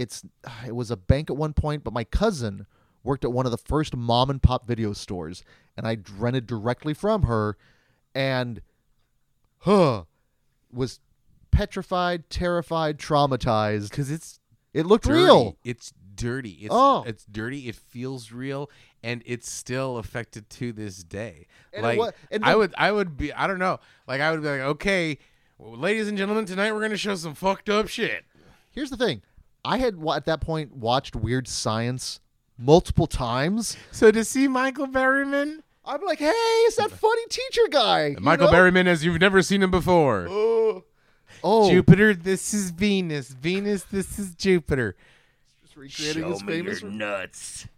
[0.00, 2.66] it's ah, it was a bank at one point, but my cousin
[3.04, 5.42] worked at one of the first mom and pop video stores
[5.76, 7.56] and I rented directly from her
[8.14, 8.60] and
[9.60, 10.04] huh
[10.72, 11.00] was
[11.50, 13.90] petrified, terrified, traumatized.
[13.90, 14.40] because it's
[14.74, 15.22] It looked dirty.
[15.22, 15.56] real.
[15.64, 16.50] It's dirty.
[16.62, 17.04] It's Oh.
[17.06, 17.68] it's dirty.
[17.68, 18.68] It feels real,
[19.02, 21.46] and it's still affected to this day.
[21.72, 23.78] And like wa- and I would, I would be, I don't know.
[24.06, 25.18] Like I would be like, okay,
[25.56, 28.24] well, ladies and gentlemen, tonight we're gonna show some fucked up shit.
[28.72, 29.22] Here's the thing.
[29.64, 32.20] I had at that point watched Weird Science
[32.56, 33.76] multiple times.
[33.92, 38.52] So to see Michael Berryman, I'm like, "Hey, it's that funny teacher guy." Michael know?
[38.52, 40.26] Berryman as you've never seen him before.
[40.28, 40.84] Oh.
[41.44, 43.28] Oh, Jupiter, this is Venus.
[43.28, 44.96] Venus, this is Jupiter.
[45.62, 46.82] just recreating his famous.
[46.82, 47.68] nuts.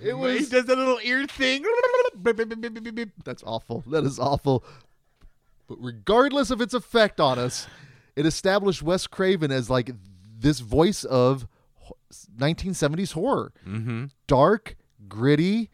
[0.00, 1.64] It was, He was does a little ear thing.
[3.24, 3.82] that's awful.
[3.88, 4.64] That is awful.
[5.66, 7.66] But regardless of its effect on us,
[8.16, 9.90] it established Wes Craven as like
[10.38, 11.46] this voice of
[12.36, 13.52] 1970s horror.
[13.66, 14.06] Mm-hmm.
[14.26, 14.76] Dark,
[15.08, 15.70] gritty,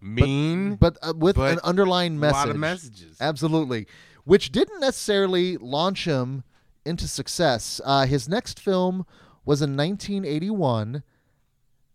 [0.00, 0.76] Mean.
[0.76, 2.34] but uh, with But an underlying message.
[2.34, 3.16] a lot of messages.
[3.20, 3.86] Absolutely.
[4.24, 6.44] Which didn't necessarily launch him
[6.84, 7.80] into success.
[7.84, 9.06] Uh, his next film
[9.44, 11.02] was in 1981,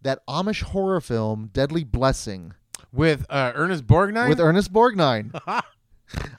[0.02, 2.54] that Amish horror film, Deadly Blessing,
[2.94, 4.30] With uh, Ernest Borgnine.
[4.30, 5.32] with Ernest Borgnine.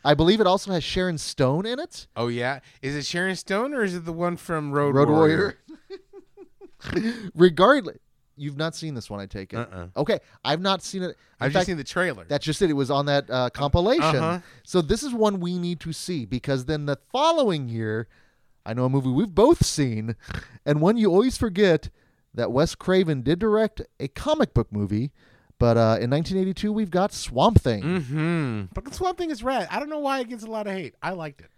[0.04, 2.06] I believe it also has Sharon Stone in it.
[2.16, 5.36] oh yeah, is it Sharon Stone or is it the one from Road, Road Warrior?
[5.36, 5.58] Warrior.
[7.34, 7.98] Regardless,
[8.36, 9.56] you've not seen this one, I take it.
[9.56, 9.86] Uh-uh.
[9.96, 11.06] Okay, I've not seen it.
[11.08, 12.24] In I've fact, just seen the trailer.
[12.28, 12.70] That's just it.
[12.70, 14.16] It was on that uh, compilation.
[14.16, 14.40] uh-huh.
[14.64, 18.06] So this is one we need to see because then the following year,
[18.64, 20.14] I know a movie we've both seen,
[20.66, 21.90] and one you always forget
[22.34, 25.10] that Wes Craven did direct a comic book movie
[25.58, 27.82] But uh, in 1982, we've got Swamp Thing.
[27.82, 28.64] Mm-hmm.
[28.74, 29.66] Fucking Swamp Thing is rad.
[29.70, 30.94] I don't know why it gets a lot of hate.
[31.02, 31.50] I liked it.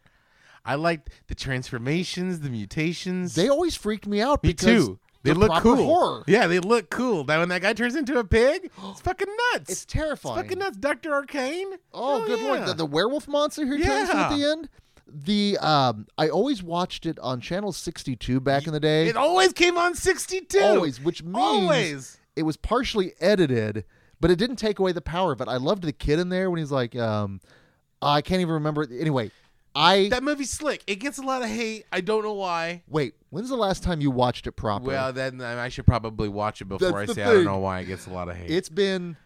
[0.65, 3.35] I liked the transformations, the mutations.
[3.35, 4.99] They always freaked me out Me because too.
[5.23, 5.77] They they're look cool.
[5.77, 6.25] Horror.
[6.27, 7.25] Yeah, they look cool.
[7.25, 9.71] That when that guy turns into a pig, it's fucking nuts.
[9.71, 10.37] It's terrifying.
[10.43, 10.77] fucking nuts.
[10.79, 11.73] Doctor Arcane.
[11.93, 12.67] Oh, Hell good lord!
[12.67, 14.69] The, the werewolf monster who turns at the end.
[15.13, 19.09] The um, I always watched it on channel 62 back in the day.
[19.09, 20.61] It always came on sixty two.
[20.61, 22.19] always, which means Always.
[22.37, 23.85] it was partially edited,
[24.21, 25.49] but it didn't take away the power of it.
[25.49, 27.41] I loved the kid in there when he's like, um,
[28.01, 28.87] I can't even remember.
[28.91, 29.33] Anyway,
[29.75, 30.83] I That movie's slick.
[30.87, 31.87] It gets a lot of hate.
[31.93, 32.83] I don't know why.
[32.89, 33.15] wait.
[33.31, 34.89] When's the last time you watched it properly?
[34.95, 37.45] Well, then I should probably watch it before That's I the say I don't thing.
[37.45, 38.51] know why it gets a lot of hate.
[38.51, 39.17] it's been.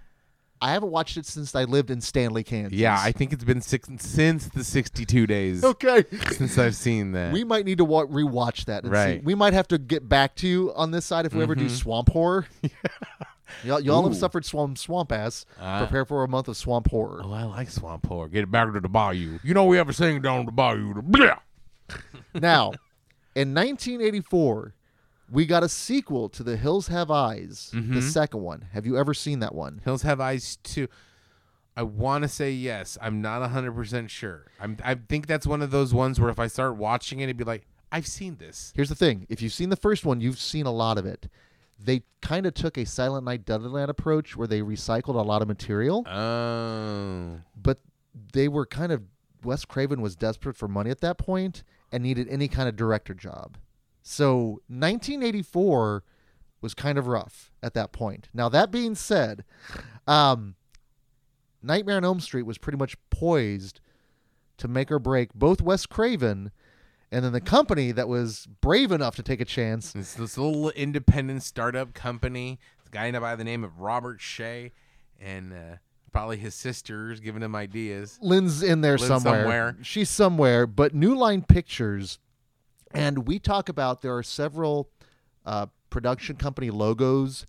[0.61, 2.79] I haven't watched it since I lived in Stanley, Kansas.
[2.79, 6.05] yeah, I think it's been six since the sixty-two days okay.
[6.33, 7.33] since I've seen that.
[7.33, 8.85] We might need to wa- rewatch that.
[8.85, 9.19] And Right.
[9.21, 9.25] See.
[9.25, 11.67] We might have to get back to you on this side if we ever do
[11.67, 11.71] Mhm.
[11.71, 12.47] swamp horror.
[13.63, 15.47] y'all, y'all have suffered swamp swamp ass.
[15.61, 15.79] Ah.
[15.79, 17.21] Prepare for a month of swamp horror.
[17.23, 18.29] oh, I like swamp horror.
[18.29, 19.39] Get it back to the bayou.
[19.45, 20.95] You know we have a sing down the bayou.
[21.03, 21.39] Blah.
[22.35, 22.73] now,
[23.35, 24.75] in 1984,
[25.31, 28.03] we got a sequel to The Hills Have Eyes, the Mhm.
[28.03, 28.67] second one.
[28.73, 29.81] Have you ever seen that one?
[29.85, 30.89] Hills Have Eyes too.
[31.77, 32.97] I want to say yes.
[33.03, 34.47] I'm not 100% sure.
[34.61, 37.37] I'm, I think that's one of those ones where if I start watching it, it'd
[37.37, 38.73] be like, I've seen this.
[38.77, 41.29] Here's the thing: if you've seen the first one, you've seen a lot of it.
[41.85, 45.43] They kind of took a Silent Night, Deadly Land approach where they recycled a lot
[45.43, 46.07] of material.
[46.09, 47.41] Oh.
[47.55, 47.79] but
[48.33, 49.03] they were kind of
[49.43, 51.63] Wes Craven was desperate for money at that point
[51.93, 53.59] and needed any kind of director job.
[54.03, 56.03] So 1984
[56.61, 58.29] was kind of rough at that point.
[58.33, 59.45] Now that being said,
[60.07, 60.55] um,
[61.63, 63.81] Nightmare on Elm Street was pretty much poised
[64.59, 66.51] to make or break both Wes Craven
[67.15, 69.95] and then the company that was brave enough to take a chance.
[69.95, 72.59] It's this little independent startup company.
[72.81, 74.73] It's a guy by the name of Robert Shaye
[75.21, 75.77] and uh,
[76.13, 78.19] probably his sisters giving him ideas.
[78.21, 79.43] Lin's in there Lin's somewhere.
[79.43, 79.77] somewhere.
[79.83, 80.67] She's somewhere.
[80.67, 82.19] But New Line Pictures,
[82.93, 84.91] and we talk about there are several
[85.47, 87.47] uh, production company logos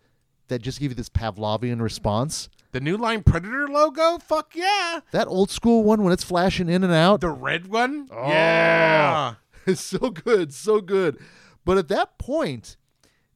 [0.47, 2.49] that just give you this Pavlovian response.
[2.72, 4.20] The New Line Predator logo?
[4.20, 4.99] Fuck yeah.
[5.11, 8.09] That old school one when it's flashing in and out The red one?
[8.11, 8.28] Oh.
[8.28, 9.36] Yeah.
[9.76, 11.18] so good, so good.
[11.63, 12.78] But at that point,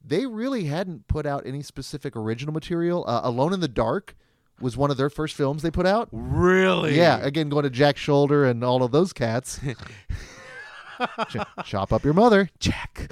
[0.04, 3.04] they really hadn't put out any specific original material.
[3.06, 4.16] Uh, Alone in the Dark
[4.60, 6.08] was one of their first films they put out.
[6.12, 6.96] Really?
[6.96, 9.58] Yeah, again, going to Jack Sholder and all of those cats.
[11.28, 12.50] Ch- chop up your mother.
[12.58, 13.10] Jack.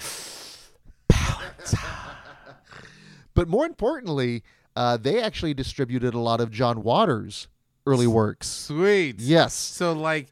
[3.34, 4.42] But more importantly,
[4.74, 7.46] uh, they actually distributed a lot of John Waters'
[7.86, 8.48] early works.
[8.48, 9.20] Sweet.
[9.20, 9.54] Yes.
[9.54, 10.26] So like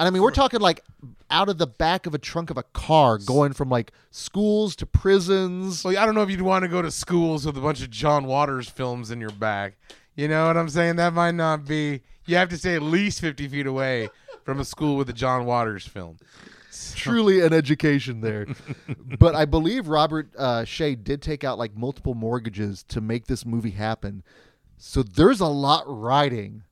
[0.00, 0.82] And I mean, we're talking like
[1.30, 4.86] out of the back of a trunk of a car, going from like schools to
[4.86, 5.84] prisons.
[5.84, 7.90] Well, I don't know if you'd want to go to schools with a bunch of
[7.90, 9.76] John Waters films in your back.
[10.16, 10.96] You know what I'm saying?
[10.96, 12.02] That might not be.
[12.26, 14.10] You have to stay at least 50 feet away
[14.44, 16.18] from a school with a John Waters film.
[16.94, 18.46] Truly an education there.
[19.18, 23.46] but I believe Robert uh, Shaye did take out like multiple mortgages to make this
[23.46, 24.22] movie happen.
[24.76, 26.64] So there's a lot riding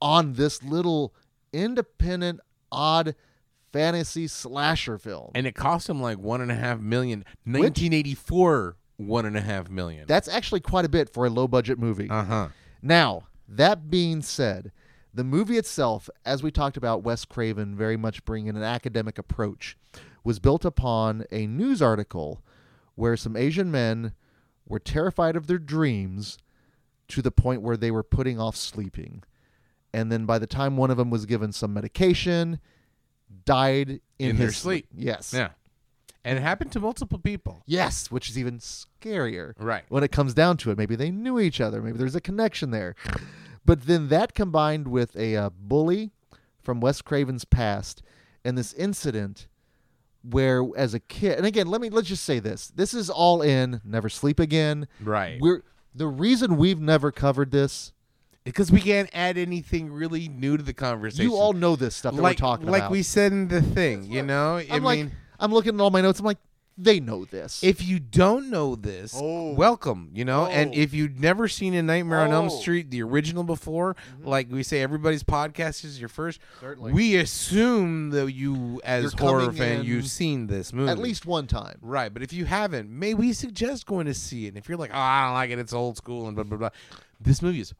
[0.00, 1.14] on this little
[1.52, 3.14] independent, odd
[3.72, 5.30] fantasy slasher film.
[5.34, 7.20] And it cost him like one and a half million.
[7.44, 10.06] 1984, one and a half million.
[10.06, 12.08] That's actually quite a bit for a low budget movie.
[12.08, 12.48] Uh huh.
[12.82, 14.72] Now, that being said,
[15.14, 19.76] the movie itself, as we talked about, Wes Craven very much bringing an academic approach,
[20.24, 22.42] was built upon a news article
[22.94, 24.12] where some Asian men
[24.66, 26.38] were terrified of their dreams
[27.08, 29.22] to the point where they were putting off sleeping.
[29.92, 32.58] And then by the time one of them was given some medication,
[33.44, 34.86] died in, In his their sleep.
[34.94, 35.32] Yes.
[35.34, 35.50] Yeah.
[36.24, 37.62] And it happened to multiple people.
[37.66, 39.54] Yes, which is even scarier.
[39.58, 39.82] Right.
[39.88, 40.78] when it comes down to it.
[40.78, 41.82] Maybe they knew each other.
[41.82, 42.94] Maybe there's a connection there.
[43.64, 46.10] But then that combined with a uh, bully
[46.60, 48.02] from Wes Craven's past
[48.44, 49.48] and this incident
[50.22, 53.42] where, as a kid, and again, let me let's just say this: this is all
[53.42, 54.86] in Never Sleep Again.
[55.00, 55.40] Right.
[55.40, 55.62] We're
[55.94, 57.92] the reason we've never covered this.
[58.44, 61.24] Because we can't add anything really new to the conversation.
[61.30, 62.84] You all know this stuff that like, we're talking like about.
[62.86, 64.56] Like we said in the thing, you know?
[64.56, 66.18] I I'm like, mean, I'm looking at all my notes.
[66.18, 66.38] I'm like,
[66.78, 67.62] they know this.
[67.62, 69.52] if you don't know this, Oh.
[69.52, 70.46] welcome, you know?
[70.46, 70.74] And Oh.
[70.76, 72.48] if you've never seen A Nightmare on Elm Oh.
[72.48, 74.26] Street, the original before, mm-hmm.
[74.26, 76.40] like we say, everybody's podcast is your first.
[76.60, 76.92] Certainly.
[76.94, 80.90] We assume that you, as You're horror coming fan, you've seen this movie.
[80.90, 81.76] at least one time.
[81.82, 84.48] Right, but if you haven't, may we suggest going to see it.
[84.48, 86.58] And if you're like, oh, I don't like it, it's old school and blah blah
[86.58, 86.70] blah.
[87.20, 87.74] This movie is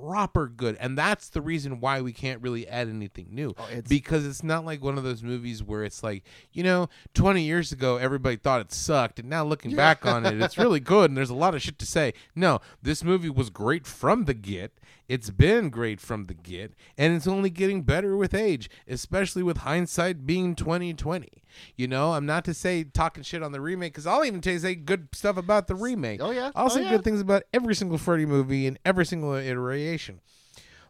[0.00, 3.82] proper good, and that's the reason why we can't really add anything new Oh, it's-
[3.88, 7.72] because it's not like one of those movies where it's like you know, twenty years
[7.72, 11.16] ago everybody thought it sucked, and now looking back on it, it's really good, and
[11.16, 12.12] there's a lot of shit to say.
[12.34, 14.72] No, this movie was great from the get.
[15.06, 19.58] It's been great from the get, and it's only getting better with age, especially with
[19.58, 21.42] hindsight being twenty twenty.
[21.76, 24.54] You know, I'm not to say talking shit on the remake because I'll even tell
[24.54, 26.20] you say good stuff about the remake.
[26.22, 26.50] Oh, yeah.
[26.54, 26.90] I'll Oh, say yeah.
[26.90, 30.20] good things about every single Freddy movie and every single iteration.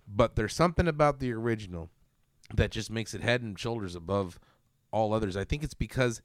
[0.07, 1.91] But there's something about the original
[2.55, 4.39] that just makes it head and shoulders above
[4.93, 5.37] all others.
[5.37, 6.23] I think it's because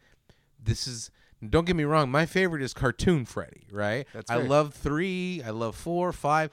[0.61, 1.09] this is
[1.47, 4.05] don't get me wrong, my favorite is cartoon Freddy, right?
[4.13, 6.51] That's I love three, I love four, five,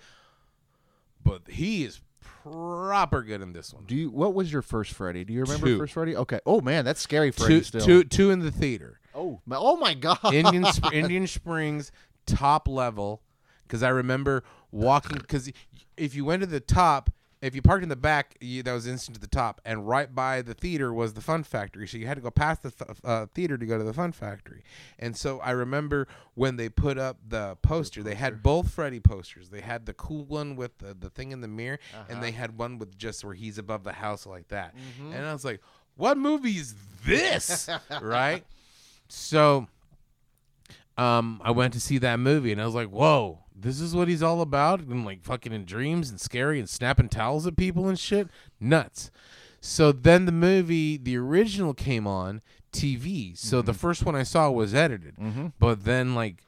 [1.27, 2.01] but he is
[2.43, 3.85] proper good in this one.
[3.87, 4.11] Do you?
[4.11, 5.25] What was your first Freddy?
[5.25, 5.79] Do you remember Two.
[5.79, 6.17] first Freddy?
[6.17, 6.41] Okay.
[6.47, 7.81] Oh man, that's scary Freddy Two, still.
[7.85, 9.01] two, two in the theater.
[9.15, 10.19] Oh, my, oh my God.
[10.33, 11.91] Indian Sp- Indian Springs
[12.27, 13.23] top level
[13.67, 15.51] because I remember walking because
[15.97, 17.11] if you went to the top,
[17.43, 20.13] if you parked in the back, you, that was instant to the top, and right
[20.15, 22.91] by the theater was the Fun Factory, so you had to go past the th-
[23.05, 24.63] uh, theater to go to the Fun Factory.
[24.99, 29.51] And so I remember when they put up the poster, they had both Freddy posters.
[29.51, 31.79] They had the cool one with the, the thing in the mirror,
[32.09, 34.75] and they had one with just where he's above the house like that.
[35.13, 35.61] And I was like,
[35.97, 36.75] "What movie is
[37.05, 37.69] this?"
[38.01, 38.45] right?
[39.09, 39.69] So
[40.97, 44.09] um, I went to see that movie and I was like, whoa, this is what
[44.09, 44.81] he's all about?
[44.81, 48.29] And like fucking in dreams and scary and snapping towels at people and shit?
[48.61, 49.11] Nuts.
[49.61, 52.41] So then the movie, the original came on
[52.73, 53.37] TV.
[53.37, 55.17] So the first one I saw was edited.
[55.59, 56.43] But then like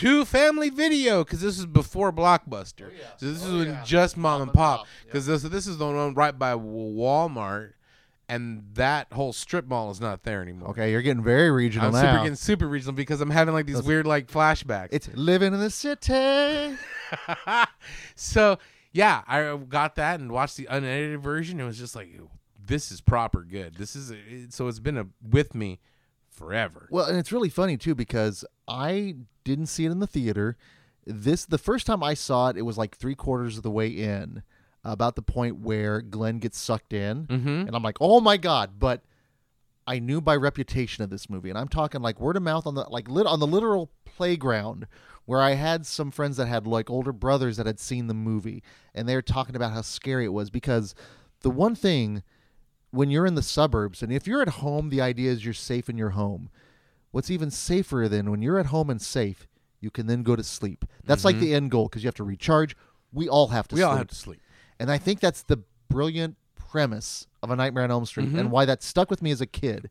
[0.00, 3.04] to family video because this is before blockbuster Yeah.
[3.16, 6.38] so this is when just mom, and pop because this, this is the one right
[6.38, 7.72] by walmart
[8.32, 11.92] and that whole strip mall is not there anymore okay, you're getting very regional I'm
[11.92, 12.00] now.
[12.00, 14.88] super getting super regional because I'm having like these weird like flashbacks.
[14.92, 16.76] it's living in the city.
[18.14, 18.58] so
[18.92, 21.60] yeah, I got that and watched the unedited version.
[21.60, 22.08] It was just like
[22.66, 23.76] this is proper good.
[23.76, 25.80] This is it, so it's been a, with me
[26.30, 26.88] forever.
[26.90, 30.56] Well, and it's really funny too because I didn't see it in the theater.
[31.06, 33.88] This the first time I saw it, it was like three quarters of the way
[33.88, 34.42] in,
[34.84, 37.48] about the point where Glenn gets sucked in, Mm-hmm.
[37.66, 38.78] and I'm like, oh my god!
[38.78, 39.02] But
[39.86, 42.74] I knew by reputation of this movie, and I'm talking like word of mouth on
[42.74, 44.86] the like lit on the literal playground
[45.24, 48.62] where I had some friends that had like older brothers that had seen the movie,
[48.94, 50.94] and they were talking about how scary it was because
[51.40, 52.22] the one thing
[52.90, 55.88] when you're in the suburbs and if you're at home the idea is you're safe
[55.88, 56.50] in your home
[57.10, 59.48] what's even safer than when you're at home and safe
[59.80, 62.22] you can then go to sleep that's like the end goal because you have to
[62.22, 62.76] recharge
[63.12, 63.80] we all have to Mm-hmm.
[63.80, 64.40] we sleep all have to sleep.
[64.82, 65.58] And i think that's the
[65.88, 69.40] brilliant premise of a nightmare on elm street and why that stuck with me as
[69.40, 69.88] a kid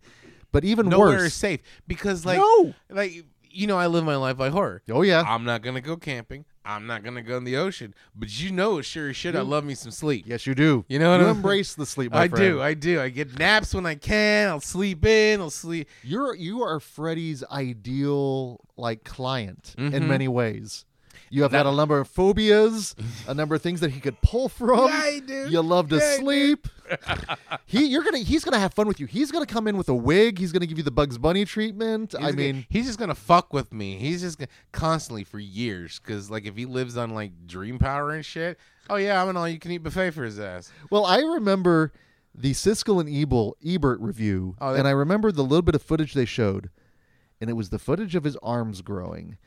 [0.52, 0.92] but even Mm-hmm.
[0.92, 2.74] Nowhere worse is safe because like No.
[2.90, 3.24] like
[3.54, 4.82] you know I live my life like horror.
[4.90, 6.46] oh yeah I'm not gonna go camping.
[6.64, 7.94] I'm not gonna go in the ocean.
[8.16, 10.26] But you know, sure as shit, I love me some sleep.
[10.28, 12.44] yes you do You know what you I'm- embrace the sleep my I friend.
[12.44, 13.02] do, I do.
[13.02, 14.50] I get naps when I can.
[14.50, 15.40] I'll sleep in.
[15.42, 15.88] I'll sleep.
[16.04, 20.08] you're you are freddy's ideal like client in Mhm.
[20.08, 20.86] many ways
[21.32, 22.96] you have had a number of phobias,
[23.28, 24.88] a number of things that he could pull from.
[24.90, 25.50] Yeah, I do.
[25.50, 26.68] You love to Yeah, sleep.
[27.66, 29.06] he, you're gonna, he's gonna have fun with you.
[29.08, 30.38] He's gonna come in with a wig.
[30.38, 32.12] He's gonna give you the Bugs Bunny treatment.
[32.12, 33.98] He's I gonna- mean, he's just gonna fuck with me.
[33.98, 38.12] He's just gonna, constantly for years because like if he lives on like Dream Power
[38.12, 38.60] and shit.
[38.90, 40.72] Oh yeah, I'm an all you can eat buffet for his ass.
[40.90, 41.94] well, I remember
[42.36, 46.14] the Siskel and Ebel, Ebert review, Oh, and I remember the little bit of footage
[46.14, 46.70] they showed,
[47.40, 49.38] and it was the footage of his arms growing.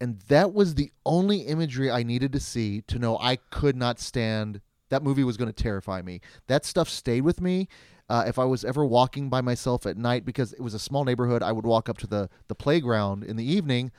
[0.00, 3.98] And that was the only imagery I needed to see to know I could not
[3.98, 4.60] stand.
[4.90, 6.20] That movie was going to terrify me.
[6.46, 7.68] That stuff stayed with me.
[8.08, 11.04] Uh, if I was ever walking by myself at night, because it was a small
[11.04, 13.90] neighborhood, I would walk up to the, the playground in the evening.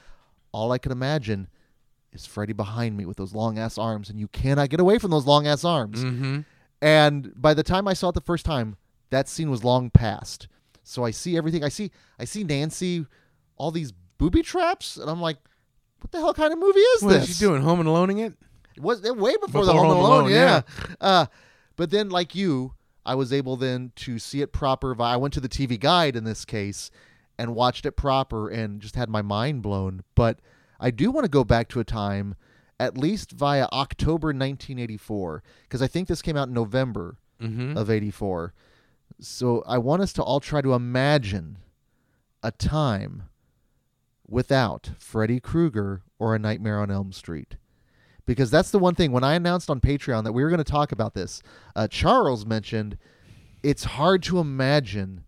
[0.51, 1.47] All I could imagine
[2.11, 5.11] is Freddy behind me with those long ass arms, and you cannot get away from
[5.11, 6.03] those long ass arms.
[6.03, 6.39] Mm-hmm.
[6.81, 8.77] And by the time I saw it the first time,
[9.11, 10.47] that scene was long past.
[10.83, 11.63] So I see everything.
[11.63, 13.05] I see I see Nancy,
[13.57, 15.37] all these booby traps, and I'm like,
[16.01, 17.29] what the hell kind of movie is What this?
[17.29, 17.61] is she doing?
[17.61, 18.33] Home and aloning it?
[18.75, 20.61] It was it way before, Before the Home Home Alone, Alone, yeah.
[21.01, 21.25] Uh,
[21.75, 22.73] but then, like you,
[23.05, 24.93] I was able then to see it proper.
[24.95, 26.91] vi- I went to the TV guide in this case
[27.37, 30.03] and watched it proper, and just had my mind blown.
[30.15, 30.39] But
[30.79, 32.35] I do want to go back to a time,
[32.79, 37.77] at least via October 1984, because I think this came out in November Mm-hmm.
[37.77, 38.53] of 84.
[39.21, 41.57] So I want us to all try to imagine
[42.43, 43.23] a time
[44.31, 47.57] without Freddy Krueger or A Nightmare on Elm Street.
[48.25, 50.63] Because that's the one thing when I announced on Patreon that we were going to
[50.63, 51.41] talk about this,
[51.75, 52.97] uh, Charles mentioned
[53.63, 55.23] it's hard to imagine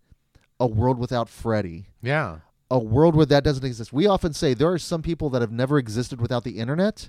[0.60, 2.38] a world without Freddy, Yeah.
[2.70, 3.92] a world where that doesn't exist.
[3.92, 7.08] We often say there are some people that have never existed without the internet.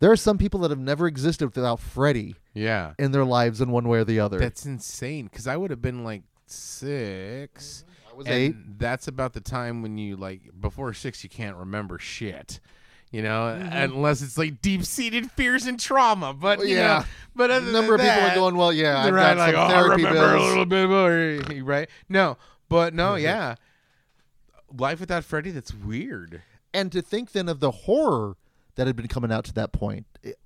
[0.00, 2.92] There are some people that have never existed without Freddy Yeah.
[2.98, 4.38] in their lives in one way or the other.
[4.38, 7.84] That's insane because I would have been like six.
[7.88, 8.78] I was and eight.
[8.78, 12.60] That's about the time when you like before six, you can't remember shit.
[13.10, 13.72] You know, Mm-hmm.
[13.94, 16.34] unless it's like deep seated fears and trauma.
[16.34, 16.98] But you Yeah.
[16.98, 17.04] know,
[17.34, 19.54] but A other number of than people are going, well, yeah, I've right, got like
[19.54, 20.48] some oh, I therapy remember a bills.
[20.48, 21.88] little bit more, right?
[22.10, 22.36] No,
[22.68, 23.54] but no, yeah.
[24.76, 26.42] Life without Freddy, that's weird.
[26.74, 28.36] And to think then of the horror
[28.74, 30.38] that had been coming out to that point, it-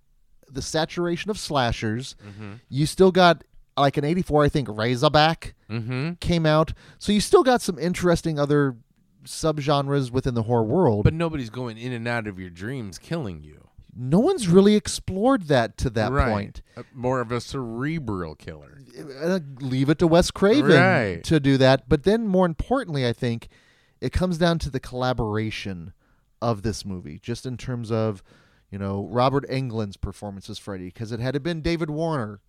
[0.48, 2.52] the saturation of slashers, Mm-hmm.
[2.68, 3.42] you still got
[3.76, 6.12] like an 84, I think, Razorback Mm-hmm.
[6.20, 6.74] came out.
[6.98, 8.76] So you still got some interesting other
[9.24, 11.04] subgenres within the horror world.
[11.04, 13.68] But nobody's going in and out of your dreams, killing you.
[13.94, 16.30] no one's really explored that to that right.
[16.30, 16.62] point.
[16.76, 18.80] Uh, More of a cerebral killer.
[19.22, 21.24] Uh, leave it to Wes Craven Right.
[21.24, 21.88] to do that.
[21.88, 23.48] But then, more importantly, I think
[24.00, 25.92] it comes down to the collaboration
[26.42, 28.22] of this movie, just in terms of,
[28.70, 32.40] you know, Robert Englund's performance as Freddy, because it had it been David Warner,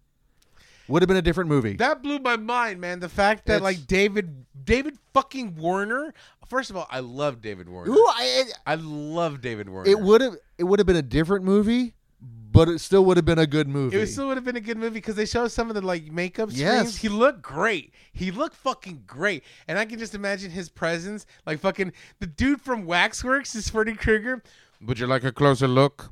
[0.87, 1.73] would have been a different movie.
[1.77, 2.99] That blew my mind, man.
[2.99, 6.13] The fact that It's- like David David fucking Warner.
[6.47, 7.91] First of all, I love David Warner.
[7.91, 9.89] Ooh, I, I love David Warner.
[9.89, 13.25] it would have it would have been a different movie, but it still would have
[13.25, 13.97] been a good movie.
[13.97, 16.11] It still would have been a good movie because they show some of the like
[16.11, 16.77] makeup Yes.
[16.79, 16.97] screens.
[16.97, 17.93] He looked great.
[18.13, 21.25] He looked fucking great, and I can just imagine his presence.
[21.45, 24.43] Like fucking the dude from Waxworks is Freddy Krueger.
[24.81, 26.11] Would you like a closer look,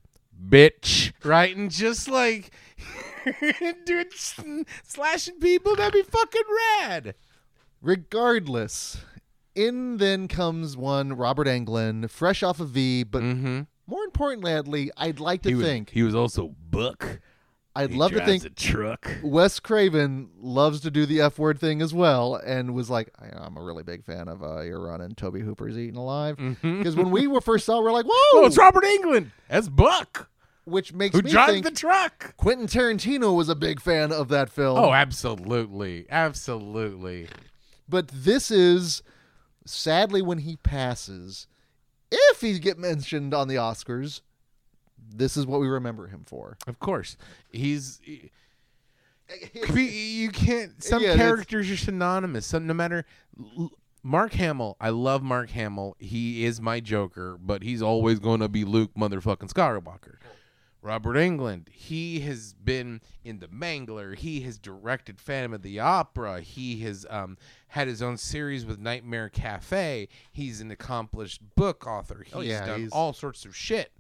[0.49, 1.11] bitch?
[1.23, 2.51] Right, and just like
[3.85, 4.13] dude
[4.83, 5.75] slashing people.
[5.75, 6.41] That'd be fucking
[6.81, 7.15] rad.
[7.81, 8.97] Regardless,
[9.55, 13.61] in then comes one Robert Englund, fresh off of V, but Mm-hmm.
[13.87, 17.19] more importantly, I'd like to think he was also Buck.
[17.73, 19.09] I'd love to think a truck.
[19.23, 23.29] Wes Craven loves to do the F word thing as well, and was like, I-
[23.37, 26.35] I'm a really big fan of uh, your run and Tobe Hooper's Eaten Alive.
[26.61, 28.11] Because when we were first saw, we're like, Mm-hmm.
[28.37, 29.31] Oh, whoa, it's Robert Englund.
[29.49, 30.29] That's Buck.
[30.65, 32.35] Which makes Who me drives think the truck?
[32.37, 34.77] Quentin Tarantino was a big fan of that film.
[34.77, 37.27] Oh, absolutely, absolutely.
[37.89, 39.01] but this is
[39.65, 41.47] sadly when he passes,
[42.11, 44.21] if he get mentioned on the Oscars,
[45.13, 46.57] this is what we remember him for.
[46.67, 47.17] Of course,
[47.51, 47.99] he's.
[49.73, 50.83] You can't.
[50.83, 52.45] Some Yeah, characters are synonymous.
[52.45, 53.05] Some, no matter.
[54.03, 55.95] Mark Hamill, I love Mark Hamill.
[55.99, 60.15] He is my Joker, but he's always going to be Luke motherfucking Skywalker.
[60.81, 64.15] Robert Englund, he has been in The Mangler.
[64.15, 66.41] He has directed Phantom of the Opera.
[66.41, 70.07] He has um, had his own series with Nightmare Cafe.
[70.31, 72.23] He's an accomplished book author.
[72.25, 73.91] He's Oh, yeah, done he's- all sorts of shit.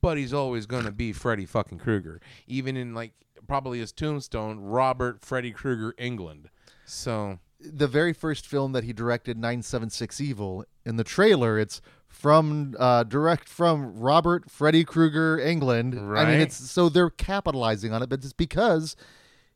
[0.00, 2.20] But he's always going to be Freddy fucking Krueger.
[2.48, 3.12] Even in, like,
[3.46, 6.46] probably his tombstone, Robert Freddy Krueger Englund.
[6.86, 11.80] So, the very first film that he directed, 976 Evil, in the trailer, it's
[12.12, 15.98] from uh, direct from Robert Freddy Krueger Englund.
[15.98, 16.28] I Right.
[16.28, 18.94] mean, it's so they're capitalizing on it, but it's because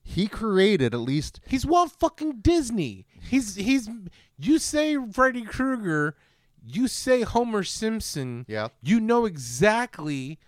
[0.02, 3.06] he created at least He's Walt fucking Disney.
[3.20, 3.88] He's he's
[4.38, 6.16] you say Freddy Krueger,
[6.64, 8.44] you say Homer Simpson.
[8.48, 8.68] Yeah.
[8.82, 10.38] You know exactly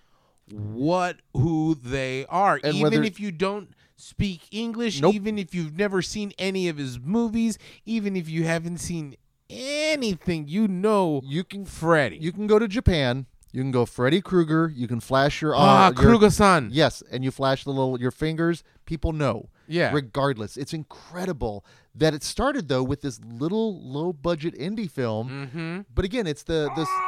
[0.51, 2.57] what who they are.
[2.65, 5.15] And even whether- if you don't speak English, Nope.
[5.15, 9.17] even if you've never seen any of his movies, even if you haven't seen
[9.51, 12.17] anything, you know you can Freddy.
[12.19, 15.87] you can go to Japan, you can go Freddy Krueger, you can flash your ah,
[15.87, 16.69] uh, your- Kruger-san.
[16.73, 18.63] Yes, and you flash the little your fingers.
[18.87, 19.49] People know.
[19.71, 19.91] Yeah.
[19.93, 21.63] Regardless, it's incredible
[21.95, 25.29] that it started though with this little low budget indie film.
[25.29, 25.81] Mm-hmm.
[25.95, 26.89] But again, it's the this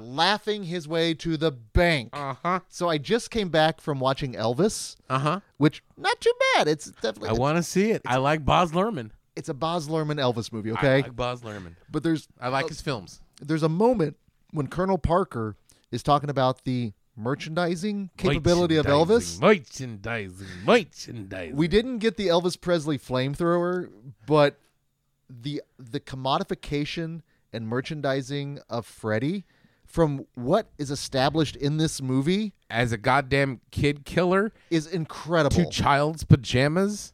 [0.00, 2.10] laughing his way to the bank.
[2.12, 2.60] uh-huh.
[2.68, 5.40] So I just came back from watching Elvis, Uh-huh.
[5.56, 6.68] which not too bad.
[6.68, 8.02] It's definitely I want to see it.
[8.06, 9.10] I like Baz Luhrmann.
[9.34, 11.02] It's a Baz Luhrmann Elvis movie, I okay?
[11.02, 11.74] like Baz Luhrmann.
[11.90, 13.20] but there's I like his films.
[13.40, 14.16] there's a moment
[14.50, 15.56] when Colonel Parker
[15.90, 19.40] is talking about the merchandising capability of Elvis.
[19.40, 21.56] Merchandising, merchandising.
[21.56, 23.90] We didn't get the Elvis Presley flamethrower,
[24.26, 24.58] but
[25.28, 27.22] the the commodification
[27.52, 29.44] and merchandising of Freddy
[29.86, 35.54] from what is established in this movie as a goddamn kid killer is incredible.
[35.56, 37.12] to child's pajamas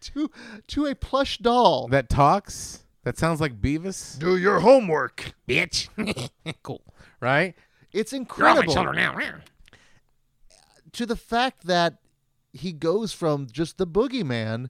[0.00, 0.30] to
[0.68, 1.88] to a plush doll.
[1.88, 2.84] that talks.
[3.04, 4.18] That sounds like Beavis.
[4.18, 5.32] Do your homework.
[5.48, 5.88] Bitch.
[6.62, 6.82] cool.
[7.18, 7.54] Right?
[7.92, 9.16] It's You're on my incredible shoulder now.
[10.92, 11.94] to the fact that
[12.52, 14.68] he goes from just the boogeyman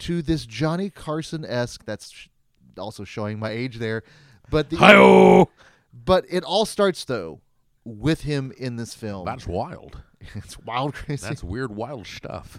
[0.00, 1.84] to this Johnny Carson esque.
[1.84, 2.28] That's sh-
[2.76, 4.02] also showing my age there,
[4.50, 5.48] but the, Hi-oh.
[5.92, 7.40] but it all starts though
[7.84, 9.24] with him in this film.
[9.24, 10.02] That's wild.
[10.34, 11.26] it's wild, crazy.
[11.26, 12.58] That's weird, wild stuff.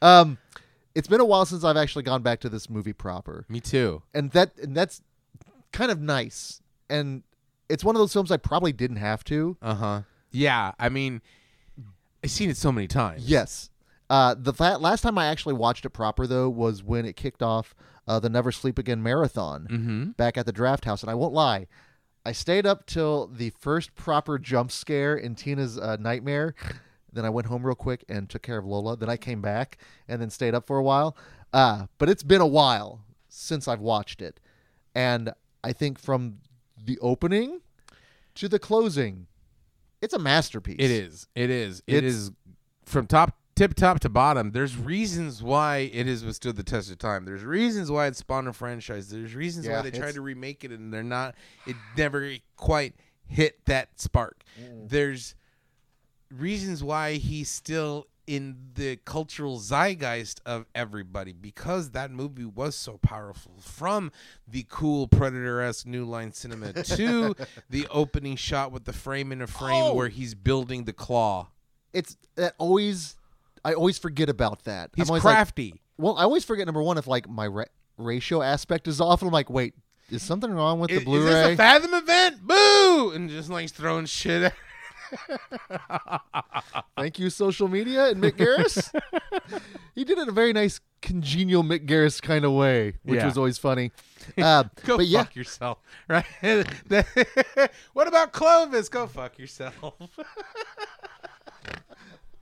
[0.00, 0.38] Um,
[0.96, 4.02] it's been a while since I've actually gone back to this movie proper, Me too.
[4.14, 5.02] and that and that's
[5.72, 6.60] kind of nice.
[6.90, 7.22] And
[7.68, 9.56] it's one of those films I probably didn't have to.
[9.62, 10.02] Uh huh.
[10.32, 11.20] Yeah, I mean,
[12.24, 13.28] I've seen it so many times.
[13.28, 13.70] Yes.
[14.08, 17.42] Uh, the fa- last time I actually watched it proper though was when it kicked
[17.42, 17.74] off
[18.08, 20.04] uh, the Never Sleep Again marathon Mm-hmm.
[20.12, 21.66] back at the Draft House, and I won't lie,
[22.24, 26.54] I stayed up till the first proper jump scare in Tina's uh, nightmare.
[27.16, 28.96] Then I went home real quick and took care of Lola.
[28.96, 31.16] Then I came back and then stayed up for a while.
[31.52, 34.38] Uh, but it's been a while since I've watched it,
[34.94, 35.32] and
[35.64, 36.38] I think from
[36.84, 37.60] the opening
[38.34, 39.26] to the closing,
[40.02, 40.76] it's a masterpiece.
[40.78, 41.26] It is.
[41.34, 41.82] It is.
[41.86, 42.30] It It's- is
[42.84, 44.50] from top tip top to bottom.
[44.52, 47.24] There's reasons why it has withstood the test of time.
[47.24, 49.08] There's reasons why it spawned a franchise.
[49.08, 51.34] There's reasons Yeah, why they tried to remake it and they're not.
[51.66, 52.94] It never quite
[53.26, 54.42] hit that spark.
[54.86, 55.34] There's
[56.30, 62.98] reasons why he's still in the cultural zeitgeist of everybody because that movie was so
[62.98, 64.10] powerful from
[64.48, 67.34] the cool predator-esque new line cinema to
[67.70, 69.94] the opening shot with the frame in a frame Oh.
[69.94, 71.46] where he's building the claw
[71.92, 73.14] It's that always.
[73.64, 74.90] I always forget about that.
[74.96, 77.64] he's always like, crafty Well, I always forget number one if like my ra-
[77.96, 79.74] ratio aspect is off, and I'm like, wait,
[80.10, 81.26] is something wrong with is, the Blu-ray?
[81.26, 84.52] Is this a fathom event boo and just like throwing shit at
[86.96, 88.90] Thank you, social media and Mick Garris.
[89.94, 93.26] he did it in a very nice, congenial Mick Garris kind of way, which Yeah.
[93.26, 93.92] was always funny.
[94.36, 95.78] Uh, go but yeah, fuck yourself
[96.08, 96.24] right
[97.92, 99.72] what about clovis go fuck yourself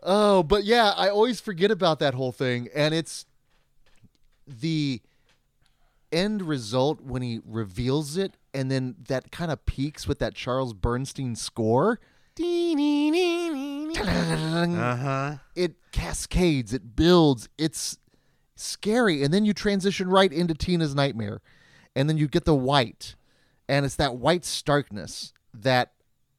[0.03, 3.27] oh, but yeah, I always forget about that whole thing, and it's
[4.47, 5.03] the
[6.13, 10.73] end result when he reveals it, and then that kind of peaks with that Charles
[10.73, 12.01] Bernstein score.
[14.79, 17.99] Uh-huh it cascades, it builds, it's
[18.57, 21.41] scary, and then you transition right into Tina's nightmare,
[21.95, 23.15] and then you get the white,
[23.69, 25.93] and it's that white starkness that,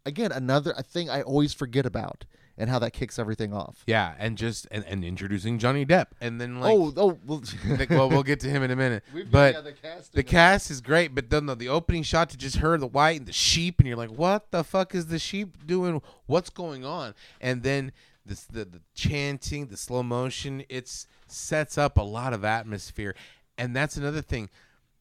[0.05, 2.25] again, another thing I always forget about,
[2.57, 3.83] and how that kicks everything off.
[3.87, 7.89] Yeah, and just and, and introducing Johnny Depp, and then like, oh, oh, well, like,
[7.89, 9.03] well, we'll get to him in a minute.
[9.13, 12.37] We've- but the casting the cast is great, but then the, the opening shot to
[12.37, 15.19] just her, the white, and the sheep, and you're like, what the fuck is the
[15.19, 16.01] sheep doing?
[16.27, 17.13] What's going on?
[17.41, 17.91] And then
[18.25, 23.15] this the the chanting, the slow motion, it's sets up a lot of atmosphere,
[23.57, 24.49] and that's another thing.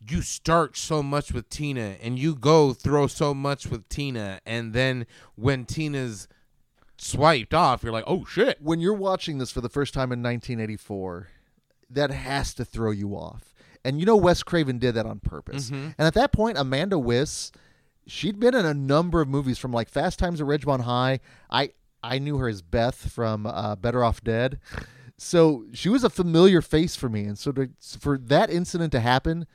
[0.07, 4.75] You start so much with Tina, and you go throw so much with Tina, and
[4.75, 6.29] then when Tina's
[6.97, 8.59] swiped off, you're like, oh shit.
[8.61, 11.29] when you're watching this for the first time in 1984,
[11.91, 13.55] that has to throw you off.
[13.85, 15.67] And you know Wes Craven did that on purpose.
[15.67, 15.91] Mm-hmm.
[15.99, 17.53] And at that point, Amanda Wyss,
[18.07, 21.21] she'd been in a number of movies from like Fast Times at Ridgemont High.
[21.51, 21.73] I
[22.03, 24.59] I knew her as Beth from uh, Better Off Dead.
[25.17, 29.01] So she was a familiar face for me, and so to, for that incident to
[29.01, 29.47] happen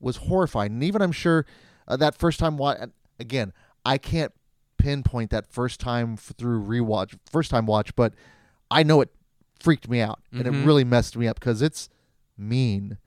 [0.00, 0.72] was horrifying.
[0.72, 1.46] And even I'm sure
[1.86, 2.78] uh, that first time watch
[3.18, 3.52] again,
[3.84, 4.32] I can't
[4.78, 8.12] pinpoint that first time through rewatch, first time watch, but
[8.70, 9.10] I know it
[9.60, 11.88] freaked me out and it really messed me up because it's
[12.36, 12.98] mean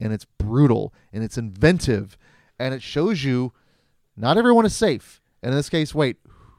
[0.00, 2.16] and it's brutal and it's inventive
[2.58, 3.52] and it shows you
[4.16, 5.20] not everyone is safe.
[5.42, 6.16] And in this case, wait,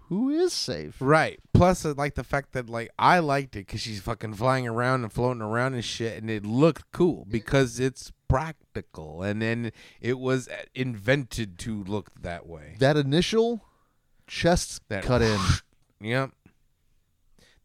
[0.08, 0.96] who is safe?
[1.00, 1.40] Right.
[1.54, 5.04] Plus, I like the fact that like I liked it because she's fucking flying around
[5.04, 10.18] and floating around and shit, and it looked cool because it's practical, and then it
[10.18, 12.76] was uh, invented to look that way.
[12.80, 13.62] That initial
[14.30, 15.40] chest That cut in.
[16.02, 16.32] Yep.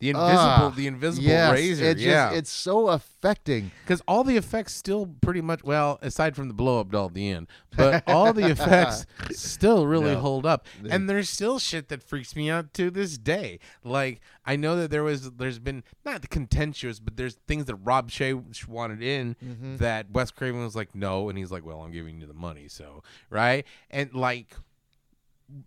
[0.00, 1.84] The invisible, Ah, the invisible yes, razor.
[1.84, 2.32] it just- yeah.
[2.32, 3.70] it's so affecting.
[3.84, 7.14] Because all the effects still pretty much well, aside from the blow up doll at
[7.14, 10.20] the end, but all the effects still really No.
[10.20, 10.66] hold up.
[10.90, 13.60] And there's still shit that freaks me out to this day.
[13.84, 18.10] Like I know that there was, there's been not contentious, but there's things that Rob
[18.10, 19.76] Shaye wanted in Mm-hmm.
[19.76, 22.66] that Wes Craven was like no, and he's like, well, I'm giving you the money,
[22.68, 24.54] so right, and like.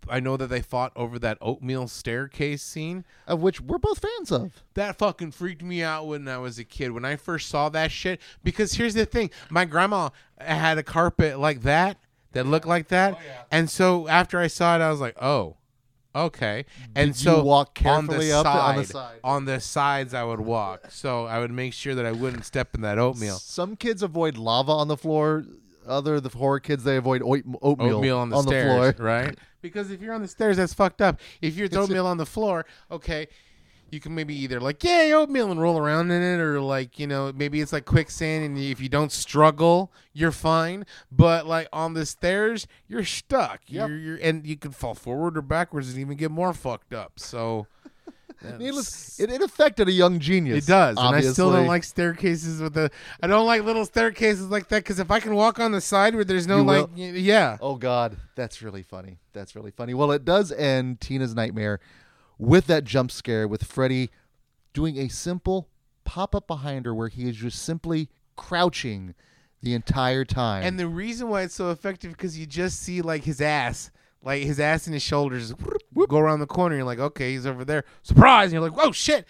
[0.08, 4.30] I know that they fought over that oatmeal staircase scene Of which we're both fans
[4.32, 4.62] of.
[4.74, 6.92] that fucking freaked me out when I was a kid.
[6.92, 11.38] When I first saw that shit, because here's the thing: my grandma had a carpet
[11.38, 11.96] like that
[12.32, 13.42] that looked like that, oh, yeah.
[13.50, 15.56] and so after I saw it, I was like, oh.
[16.16, 16.64] Okay,
[16.96, 19.20] and Did you so walk on the up the- on the side, side?
[19.22, 20.86] on the sides, I would walk.
[20.90, 23.36] So I would make sure that I wouldn't step in that oatmeal.
[23.36, 25.44] Some kids avoid lava on the floor.
[25.88, 28.94] Other the horror kids they avoid oat- oatmeal, oatmeal on the stairs, floor.
[29.06, 29.36] right?
[29.60, 31.18] Because if you're on the stairs, that's fucked up.
[31.42, 33.26] If you're oatmeal on the floor, okay,
[33.90, 37.06] you can maybe either like yay oatmeal and roll around in it, or like you
[37.06, 40.84] know maybe it's like quicksand, and if you don't struggle, you're fine.
[41.10, 43.62] But like on the stairs, you're stuck.
[43.66, 43.88] Yep.
[43.88, 47.18] You're, you're and you can fall forward or backwards and even get more fucked up.
[47.18, 47.66] So.
[48.58, 50.64] Needless, it, it affected a young genius.
[50.64, 52.90] It does, and I still don't like staircases with the.
[53.22, 56.14] I don't like little staircases like that because if I can walk on the side
[56.14, 56.98] where there's no You like, will?
[56.98, 59.18] yeah, Oh God, that's really funny.
[59.32, 59.94] That's really funny.
[59.94, 61.80] Well, it does end Tina's nightmare
[62.38, 64.10] with that jump scare with Freddy
[64.72, 65.68] doing a simple
[66.04, 69.14] pop up behind her where he is just simply crouching
[69.62, 70.62] the entire time.
[70.64, 73.90] And the reason why it's so effective because you just see like his ass,
[74.28, 75.54] like his ass and his shoulders
[76.08, 76.76] go around the corner.
[76.76, 77.84] You're like, okay, he's over there.
[78.02, 78.52] Surprise!
[78.52, 79.24] And you're like, oh shit!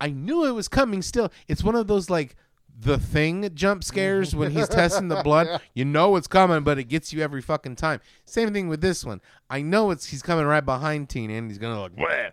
[0.00, 1.02] I knew it was coming.
[1.02, 2.34] Still, it's one of those like
[2.80, 5.60] the thing jump scares when he's testing the blood.
[5.74, 8.00] You know it's coming, but it gets you every fucking time.
[8.24, 9.20] Same thing with this one.
[9.48, 12.32] I know it's he's coming right behind Tina and he's gonna like, "Bleh,"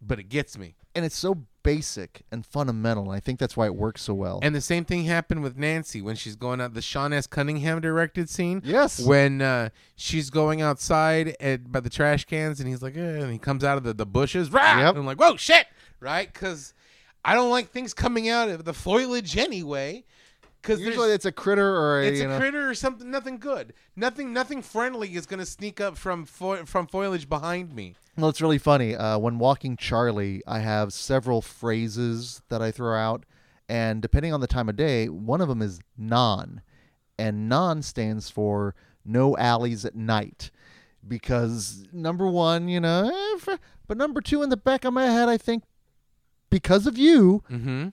[0.00, 0.74] but it gets me.
[0.94, 3.04] and it's so basic and fundamental.
[3.04, 4.40] And I think that's why it works so well.
[4.42, 7.26] And the same thing happened with Nancy when she's going out the Sean S.
[7.26, 8.62] Cunningham directed scene.
[8.64, 8.98] Yes.
[8.98, 13.30] When uh, she's going outside at, by the trash cans and he's like, eh, and
[13.30, 14.50] he comes out of the, the bushes.
[14.50, 14.78] Rah!
[14.78, 14.88] Yep.
[14.90, 15.66] And I'm like, whoa, shit.
[16.00, 16.32] Right?
[16.32, 16.72] Because
[17.22, 20.04] I don't like things coming out of the foliage anyway.
[20.62, 23.72] Because Usually it's a critter or a, it's a know, critter or something, nothing good.
[23.94, 27.94] Nothing, nothing friendly is going to sneak up from fo- from foliage behind me.
[28.16, 28.96] Well, it's really funny.
[28.96, 33.24] Uh, when walking Charlie, I have several phrases that I throw out,
[33.68, 36.60] and depending on the time of day, one of them is non,
[37.18, 40.50] and non stands for no alleys at night,
[41.06, 43.08] because number one, you know,
[43.48, 43.56] eh,
[43.86, 45.62] but number two in the back of my head, I think
[46.50, 47.88] because of you, Mm-hmm.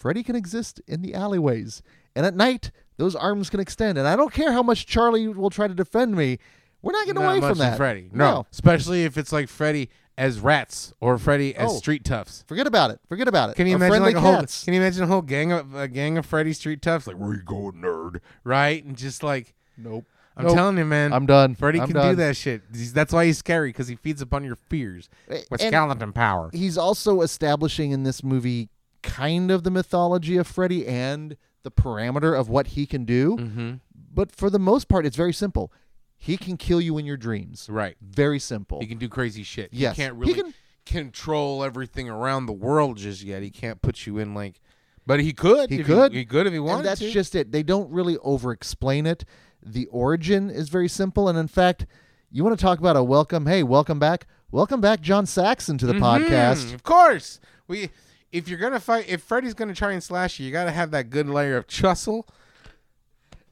[0.00, 1.82] Freddy can exist in the alleyways,
[2.16, 5.50] and at night those arms can extend, and I don't care how much Charlie will
[5.50, 6.38] try to defend me.
[6.82, 7.76] We're not getting Not away from that.
[7.76, 8.08] Freddy.
[8.12, 8.46] No.
[8.50, 11.76] especially if it's like Freddy as rats or Freddy as Oh.
[11.76, 12.44] street toughs.
[12.48, 13.00] Forget about it.
[13.10, 13.56] Forget about it.
[13.56, 14.36] Can you Or imagine like a whole?
[14.36, 14.64] cats.
[14.64, 17.06] Can you imagine a whole gang of a gang of Freddy street toughs?
[17.06, 18.20] Like where you going, nerd?
[18.42, 18.82] Right?
[18.82, 20.06] And just like Nope.
[20.36, 20.54] I'm Nope.
[20.54, 21.54] telling you, man, I'm done.
[21.54, 22.10] Freddy I'm can done.
[22.10, 22.62] do that shit.
[22.72, 26.48] He's- That's why he's scary because he feeds upon your fears with And skeleton power.
[26.52, 28.70] he's also establishing in this movie
[29.02, 33.36] kind of the mythology of Freddy and the parameter of what he can do.
[33.36, 33.72] Mm-hmm.
[34.12, 35.72] But for the most part, it's very simple.
[36.16, 37.66] He can kill you in your dreams.
[37.70, 37.96] Right.
[38.00, 38.80] Very simple.
[38.80, 39.70] He can do crazy shit.
[39.72, 39.96] Yes.
[39.96, 40.54] He can't He really can-
[40.86, 43.42] control everything around the world just yet.
[43.42, 44.60] He can't put you in like,
[45.06, 45.70] but he could.
[45.70, 46.12] He could.
[46.12, 47.10] He, could if he wanted and that's to.
[47.10, 47.52] just it.
[47.52, 49.24] They don't really over explain it.
[49.64, 51.28] The origin is very simple.
[51.28, 51.86] And in fact,
[52.30, 54.26] you want to talk about a welcome, hey, welcome back.
[54.50, 56.74] Welcome back, John Saxon, to the Mhm, podcast.
[56.74, 57.38] Of course.
[57.68, 57.90] We
[58.32, 61.10] if you're gonna fight if Freddy's gonna try and slash you, you gotta have that
[61.10, 62.24] good layer of chussle.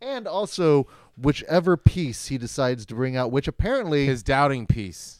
[0.01, 5.17] And also, whichever piece he decides to bring out, which apparently His doubting piece.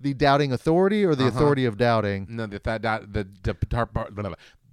[0.00, 1.36] the doubting authority or the Uh-huh.
[1.38, 2.26] authority of doubting.
[2.28, 3.26] No, the that, that the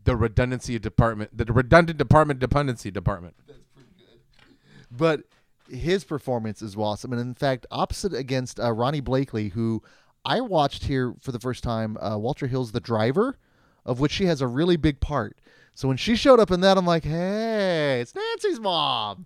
[0.03, 3.35] the, redundancy department, the redundant department dependency department.
[3.47, 4.57] That's pretty good.
[4.91, 5.21] But
[5.69, 7.13] his performance is awesome.
[7.13, 9.81] And in fact, opposite against uh, Ronee Blakley, who
[10.23, 13.37] I watched here for the first time, uh, Walter Hill's The Driver,
[13.85, 15.37] of which she has a really big part.
[15.73, 19.25] So when she showed up in that, I'm like, hey, it's Nancy's mom.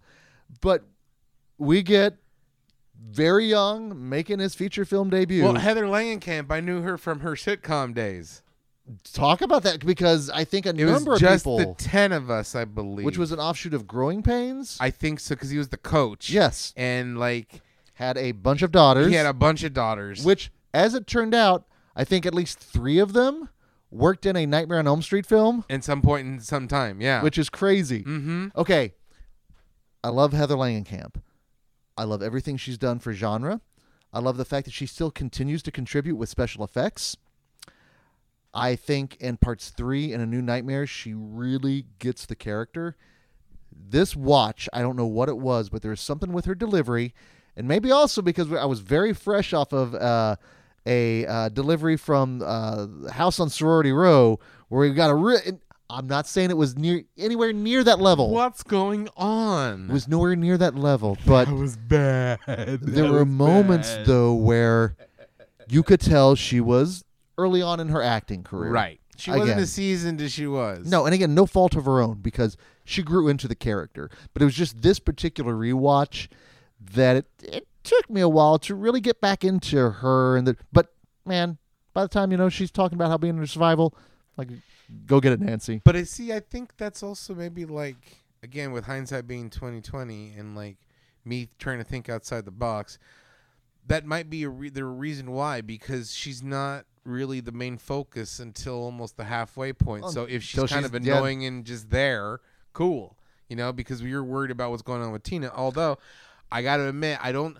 [0.61, 0.83] But
[1.57, 2.17] we get
[3.09, 5.43] very young making his feature film debut.
[5.43, 8.41] Well, Heather Langenkamp, I knew her from her sitcom days.
[9.13, 12.11] Talk about that because I think a It was number of just people, the ten
[12.11, 13.03] of us, I believe.
[13.05, 16.29] which was an offshoot of Growing Pains, I think so because he was the coach.
[16.29, 17.61] yes, and like
[17.95, 19.07] had a bunch of daughters.
[19.07, 20.23] he had a bunch of daughters.
[20.23, 21.65] which, as it turned out,
[21.95, 23.49] I think at least three of them
[23.89, 27.21] worked in a Nightmare on Elm Street film, at some point in some time, yeah.
[27.21, 28.03] which is crazy.
[28.03, 28.47] mm-hmm.
[28.55, 28.93] Okay,
[30.03, 31.15] I love Heather Langenkamp.
[31.97, 33.61] I love everything she's done for genre.
[34.11, 37.17] I love the fact that she still continues to contribute with special effects.
[38.53, 42.95] I think in parts three and A New Nightmare, she really gets the character.
[43.71, 47.13] This watch, I don't know what it was, but there was something with her delivery,
[47.55, 50.37] and maybe also because I was very fresh off of uh,
[50.85, 55.15] a uh, delivery from uh, House on Sorority Row, where we got a.
[55.15, 55.59] Re-
[55.89, 58.31] I'm not saying it was near anywhere near that level.
[58.31, 59.89] What's going on?
[59.89, 62.39] It was nowhere near that level, but was bad.
[62.81, 64.95] there were moments though where
[65.69, 67.03] you could tell she was
[67.37, 68.71] early on in her acting career.
[68.71, 68.99] Right.
[69.17, 70.89] She wasn't as seasoned as she was.
[70.89, 74.09] No, and again, no fault of her own because she grew into the character.
[74.33, 76.27] But it was just this particular rewatch
[76.93, 80.57] that it, it took me a while to really get back into her and the
[80.73, 80.93] but
[81.25, 81.57] man,
[81.93, 83.95] by the time you know she's talking about how being in a survival,
[84.37, 84.49] like
[85.05, 85.81] go get it, Nancy.
[85.83, 86.33] But I see.
[86.33, 90.77] I think that's also maybe like again with hindsight being twenty twenty and like
[91.23, 92.97] me trying to think outside the box.
[93.87, 98.39] That might be a re- the reason why because she's not really the main focus
[98.39, 100.05] until almost the halfway point.
[100.07, 102.39] Oh, so if she's kind she's- of annoying and just there,
[102.73, 103.15] cool,
[103.47, 105.51] you know, because you're worried about what's going on with Tina.
[105.55, 105.99] Although
[106.51, 107.57] I got to admit, I don't.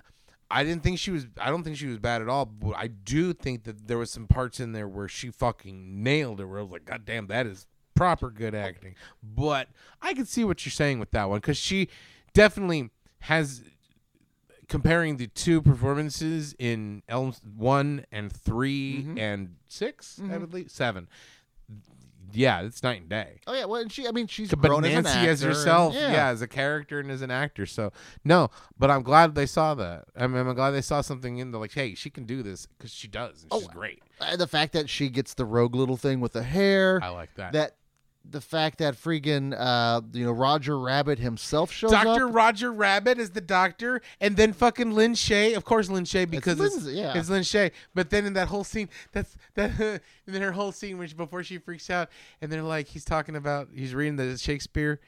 [0.50, 1.28] I didn't think she was.
[1.40, 2.46] I don't think she was bad at all.
[2.46, 6.40] But I do think that there was some parts in there where she fucking nailed
[6.40, 6.46] it.
[6.46, 8.96] Where I was like, God damn, that is proper good acting.
[9.24, 9.70] But
[10.02, 11.90] I can see what you're saying with that one because she
[12.34, 12.92] definitely
[13.22, 13.64] has
[14.68, 19.18] comparing the two performances in Elm one and 3 mm-hmm.
[19.18, 20.46] and 6 I mm-hmm.
[20.46, 21.08] believe seven.
[22.36, 23.40] Yeah, it's night and day.
[23.48, 24.08] Oh yeah, well, and she.
[24.08, 25.30] I mean, she's But grown Nancy as an actor.
[25.32, 26.28] as herself, and- yeah.
[26.28, 27.66] as a character and as an actor.
[27.66, 27.92] So
[28.24, 30.06] no, but I'm glad they saw that.
[30.16, 32.66] I mean, I'm glad they saw something in the like, hey, she can do this
[32.66, 33.44] because she does.
[33.44, 34.02] And she's Oh, great.
[34.20, 37.00] Uh, the fact that she gets the rogue little thing with the hair.
[37.04, 37.54] I like that.
[37.54, 37.76] that
[38.30, 42.16] the fact that freaking uh you know Roger Rabbit himself shows Doctor up.
[42.18, 42.28] Dr.
[42.28, 46.60] Roger Rabbit is the doctor, and then fucking Lin Shaye, of course, Lin Shaye because
[46.60, 47.18] it's, Lindsay, yeah.
[47.18, 47.72] it's Lin Shaye.
[47.94, 51.44] But then in that whole scene, that's that, and then her whole scene, which before
[51.44, 52.10] she freaks out,
[52.42, 55.00] and they're like, he's talking about, he's reading the Shakespeare,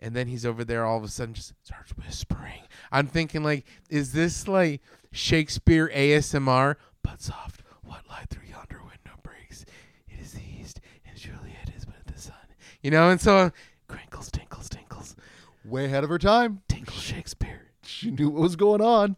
[0.00, 2.62] and then he's over there all of a sudden just starts whispering.
[2.90, 4.82] I'm thinking like, is this like
[5.12, 6.76] Shakespeare ASMR?
[7.02, 9.64] But soft, what light through yonder window breaks?
[10.08, 12.34] It is the east, and surely it is but the sun.
[12.82, 13.52] You know, and so
[13.88, 15.16] crinkles, tinkles, tinkles.
[15.64, 16.62] way ahead of her time.
[16.68, 17.68] Tinkle Shakespeare.
[17.84, 19.16] She knew what was going on.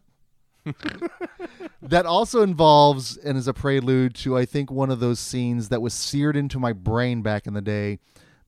[1.81, 5.81] that also involves and is a prelude to I think one of those scenes that
[5.81, 7.99] was seared into my brain back in the day,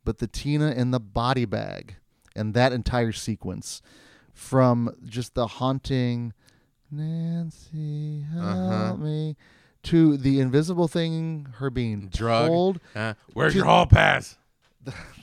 [0.04, 1.96] but the Tina in the body bag
[2.36, 3.82] and that entire sequence
[4.34, 6.34] from just the haunting
[6.92, 8.96] Nancy help Uh-huh.
[8.98, 9.36] me
[9.84, 12.48] to the invisible thing her being Drug.
[12.48, 14.38] pulled Uh, where's To- your hall pass?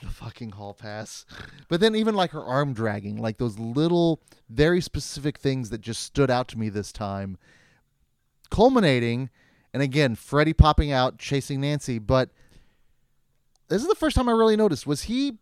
[0.01, 1.25] The fucking hall pass.
[1.67, 6.03] But then even like her arm dragging, like those little very specific things that just
[6.03, 7.37] stood out to me this time.
[8.51, 9.29] Culminating,
[9.73, 12.29] and again, Freddy popping out chasing Nancy, but
[13.67, 14.85] this is the first time I really noticed.
[14.85, 15.39] Was he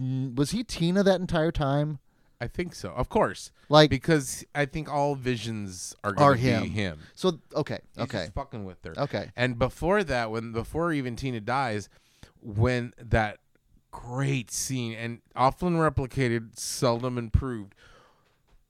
[0.00, 1.98] was he Tina that entire time?
[2.40, 2.90] I think so.
[2.90, 3.50] Of course.
[3.68, 6.62] Like Because I think all visions are Are going to him.
[6.62, 7.00] be him.
[7.16, 8.28] so okay, He's okay.
[8.32, 8.94] fucking with her.
[8.96, 9.32] Okay.
[9.36, 11.88] And before that, when before even Tina dies,
[12.40, 13.40] when that
[13.90, 17.74] great scene and often replicated, seldom improved,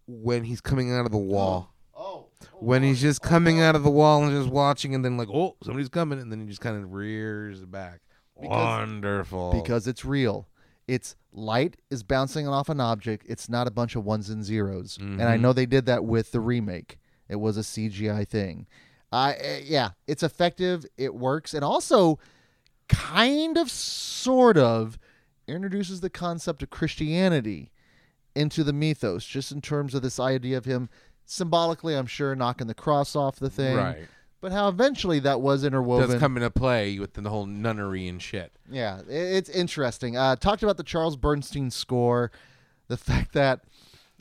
[0.06, 1.74] when he's coming out of the wall.
[1.96, 2.26] Oh.
[2.60, 5.56] When he's just coming out of the wall and just watching, and then like, oh,
[5.62, 8.00] somebody's coming, and then he just kind of rears back.
[8.36, 9.52] Wonderful.
[9.52, 10.48] because it's real.
[10.86, 13.26] It's light is bouncing off an object.
[13.28, 14.96] It's not a bunch of ones and zeros.
[15.00, 15.40] And I Mhm.
[15.40, 16.98] know they did that with the remake.
[17.28, 18.66] It was a CGI thing.
[19.12, 20.86] Uh, yeah, it's effective.
[20.96, 22.18] It works, and also,
[22.88, 24.98] kind of, sort of,
[25.48, 27.72] introduces the concept of Christianity
[28.34, 30.88] into the mythos, just in terms of this idea of him
[31.24, 33.76] symbolically, I'm sure, knocking the cross off the thing.
[33.76, 34.08] right.
[34.40, 36.10] But how eventually that was interwoven.
[36.10, 38.52] does come into play with the whole nunnery and shit.
[38.70, 40.16] Yeah, it's interesting.
[40.16, 42.30] Uh, talked about the Charles Bernstein score,
[42.86, 43.62] the fact that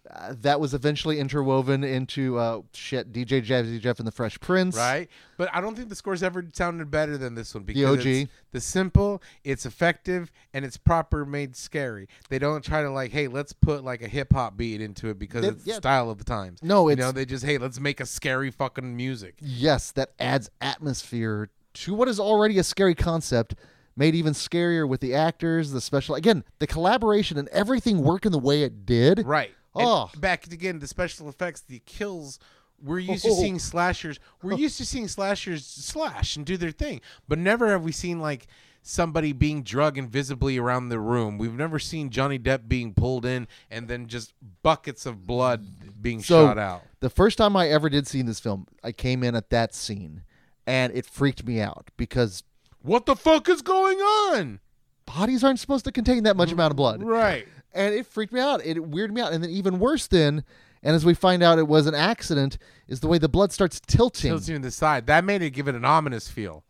[0.09, 4.75] uh, that was eventually interwoven into uh, shit DJ Jazzy Jeff and the Fresh Prince.
[4.75, 5.09] Right?
[5.37, 8.05] But I don't think the scores ever sounded better than this one because OG.
[8.05, 12.07] it's the simple, it's effective, and it's proper made scary.
[12.29, 15.19] They don't try to like, hey, let's put like a hip hop beat into it
[15.19, 15.73] because They- it's yeah.
[15.75, 16.59] the style of the times.
[16.63, 19.35] No, you know, they just hey, let's make a scary fucking music.
[19.41, 23.55] yes, that adds atmosphere to what is already a scary concept.
[23.99, 28.37] Made even scarier with the actors, the special again, the collaboration and everything working the
[28.37, 29.25] way it did.
[29.25, 29.51] Right.
[29.77, 30.09] And Oh.
[30.17, 32.39] back again, the special effects, the kills.
[32.81, 33.35] We're used to Oh.
[33.41, 34.19] seeing slashers.
[34.43, 38.19] We're used to seeing slashers slash and do their thing, but never have we seen
[38.19, 38.47] like
[38.83, 41.37] somebody being drug invisibly around the room.
[41.37, 45.65] We've never seen Johnny Depp being pulled in and then just buckets of blood
[46.01, 46.83] being So shot out.
[46.99, 50.21] the first time I ever did see this film, I came in at that scene,
[50.65, 52.43] and it freaked me out because
[52.81, 54.59] What the fuck is going on?
[55.05, 57.01] bodies aren't supposed to contain that much amount of blood.
[57.03, 57.47] Right.
[57.77, 58.65] And it freaked me out.
[58.65, 59.31] It weirded me out.
[59.33, 60.43] And then even worse then,
[60.83, 62.57] and as we find out it was an accident,
[62.87, 64.31] is the way the blood starts tilting.
[64.31, 65.07] Tilting to the side.
[65.07, 66.63] That made it give it an ominous feel.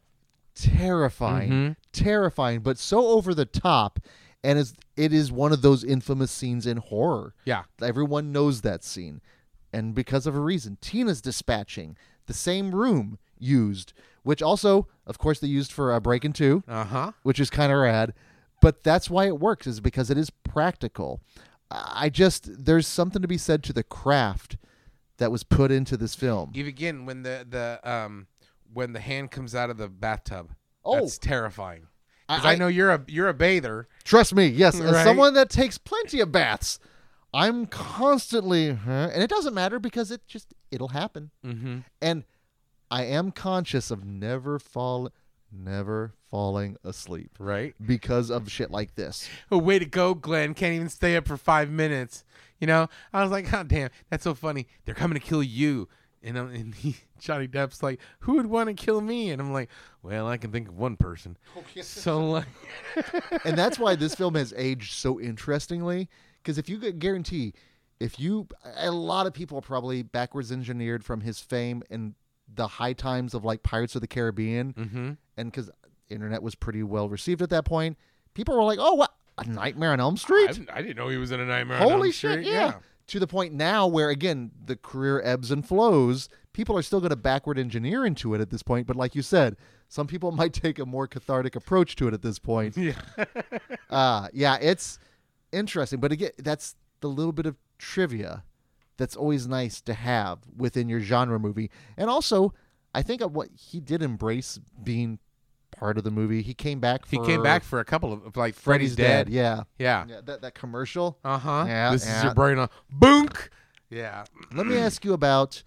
[0.56, 1.52] Terrifying.
[1.52, 1.76] Mhm.
[1.92, 4.00] Terrifying, but so over the top.
[4.44, 7.34] And is it is one of those infamous scenes in horror.
[7.46, 7.64] Yeah.
[7.82, 9.22] Everyone knows that scene.
[9.74, 11.96] And because of a reason, Tina's dispatching
[12.26, 13.94] the same room used,
[14.24, 16.64] which also, of course, they used for uh, Breakin' 2.
[16.68, 17.12] Uh huh.
[17.24, 18.14] which is kind of rad.
[18.62, 21.22] But that's why it works is because it is practical.
[21.70, 24.58] I just there's something to be said to the craft
[25.18, 26.52] that was put into this film.
[26.56, 28.28] Even again, when the the um
[28.74, 30.52] when the hand comes out of the bathtub,
[30.86, 30.96] Oh.
[30.96, 31.88] that's terrifying.
[32.28, 33.88] Because I- I, know you're a you're a bather.
[34.04, 36.80] Trust me, yes, as someone that takes plenty of baths,
[37.34, 41.32] I'm constantly, huh, and it doesn't matter because it just it'll happen.
[41.46, 41.80] Mm-hmm.
[42.02, 42.24] And
[42.90, 45.10] I am conscious of never fall,
[45.52, 47.74] never falling asleep Right.
[47.86, 49.30] because of shit like this.
[49.52, 50.54] Oh, way to go, Glenn!
[50.54, 52.24] Can't even stay up for five minutes.
[52.60, 54.68] You know, I was like, God damn, that's so funny.
[54.86, 55.88] They're coming to kill you.
[56.24, 59.54] And, I'm, and he, Johnny Depp's like, "Who would want to kill me?" And I'm
[59.54, 59.70] like,
[60.02, 62.46] "Well, I can think of one person." Oh, so like,
[63.46, 66.10] and that's why this film has aged so interestingly.
[66.42, 67.54] Because if you could guarantee,
[68.00, 72.16] if you, a lot of people probably backwards engineered from his fame and
[72.58, 75.12] the high times of like Pirates of the Caribbean, mm-hmm.
[75.38, 75.70] and because
[76.10, 77.98] internet was pretty well received at that point,
[78.34, 81.18] people were like, "Oh, what a Nightmare on Elm Street." I, I didn't know he
[81.18, 81.78] was in a Nightmare.
[81.78, 82.32] on Holy shit!
[82.32, 82.48] Street.
[82.48, 82.74] Yeah.
[83.08, 86.28] To the point now where again the career ebbs and flows.
[86.52, 89.22] People are still going to backward engineer into it at this point, but like you
[89.22, 89.56] said,
[89.90, 92.76] some people might take a more cathartic approach to it at this point.
[92.76, 92.94] yeah.
[93.90, 95.00] Uh yeah, it's
[95.52, 98.44] interesting, but again, that's the little bit of trivia
[98.98, 101.70] that's always nice to have within your genre movie.
[101.98, 102.54] And also,
[102.94, 105.20] I think of what he did embrace being
[105.72, 106.42] part of the movie.
[106.42, 109.30] He came back for He came back for a couple of like Freddy's, Freddy's, dead.
[109.30, 109.64] Yeah.
[109.78, 110.06] Yeah.
[110.08, 111.18] Yeah, that that commercial.
[111.24, 111.66] Uh huh.
[111.68, 112.18] Yeah, This yeah.
[112.18, 113.50] is your brain on boonk.
[113.90, 114.26] Yeah.
[114.54, 115.64] Let me ask you about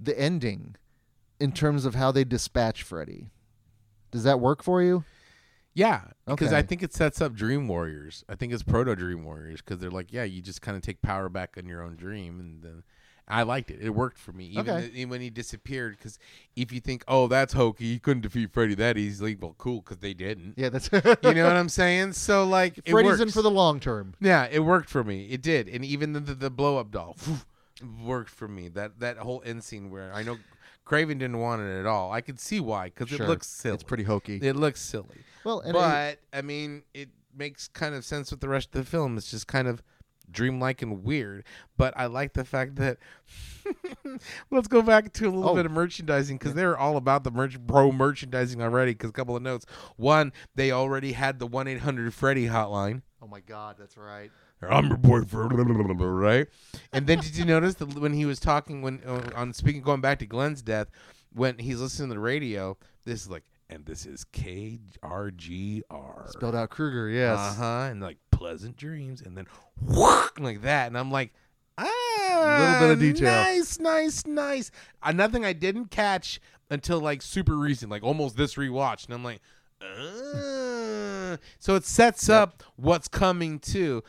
[0.00, 0.76] the ending
[1.38, 3.30] in terms of how they dispatch Freddy.
[4.10, 5.04] Does that work for you?
[5.74, 6.56] Yeah, because Okay.
[6.58, 8.24] I think it sets up Dream Warriors.
[8.28, 11.02] I think it's proto Dream Warriors because they're like, yeah, you just kind of take
[11.02, 12.82] power back in your own dream, and then
[13.26, 13.80] I liked it.
[13.80, 14.90] It worked for me, even, Okay.
[14.94, 15.96] even when he disappeared.
[15.98, 16.18] Because
[16.54, 19.34] if you think, oh, that's hokey, he couldn't defeat Freddy that easily.
[19.34, 20.54] Well, cool, because they didn't.
[20.56, 21.00] Yeah, that's You
[21.34, 22.12] know what I'm saying?
[22.12, 24.14] So like, it Freddy's in for the long term.
[24.20, 25.26] Yeah, it worked for me.
[25.30, 27.16] It did, and even the the, the blow up doll
[28.04, 28.68] worked for me.
[28.68, 30.36] That that whole end scene where I know
[30.84, 32.12] Craven didn't want it at all.
[32.12, 33.24] I could see why because Sure.
[33.24, 33.74] it looks silly.
[33.74, 34.36] It's pretty hokey.
[34.42, 35.24] It looks silly.
[35.44, 38.84] well, and it- but I mean, it makes kind of sense with the rest of
[38.84, 39.16] the film.
[39.16, 39.82] It's just kind of
[40.30, 41.44] dreamlike and weird.
[41.76, 42.98] But I like the fact that
[44.50, 45.54] let's go back to a little Oh.
[45.54, 48.92] bit of merchandising because they're all about the merch pro merchandising already.
[48.92, 49.66] Because a couple of notes:
[49.96, 53.02] one, they already had the one eight hundred Freddy hotline.
[53.22, 54.30] oh my god, that's right.
[54.68, 56.46] I'm your boyfriend, right?
[56.92, 60.00] And then did you notice that when he was talking when uh, on speaking going
[60.00, 60.88] back to Glenn's death,
[61.34, 65.82] when he's listening to the radio, this is like, and this is K R G
[65.90, 66.24] R.
[66.30, 67.38] Spelled out Kruger, yes.
[67.38, 67.88] Uh huh.
[67.90, 69.46] And like pleasant dreams, and then
[69.80, 71.32] whoosh, like that, and I'm like,
[71.78, 73.30] ah, Little bit of detail.
[73.30, 74.70] Nice, nice, nice.
[75.02, 79.24] Uh, nothing I didn't catch until like super recent, like almost this rewatch, and I'm
[79.24, 79.40] like,
[79.80, 81.38] ah.
[81.58, 84.04] so it sets up what's coming too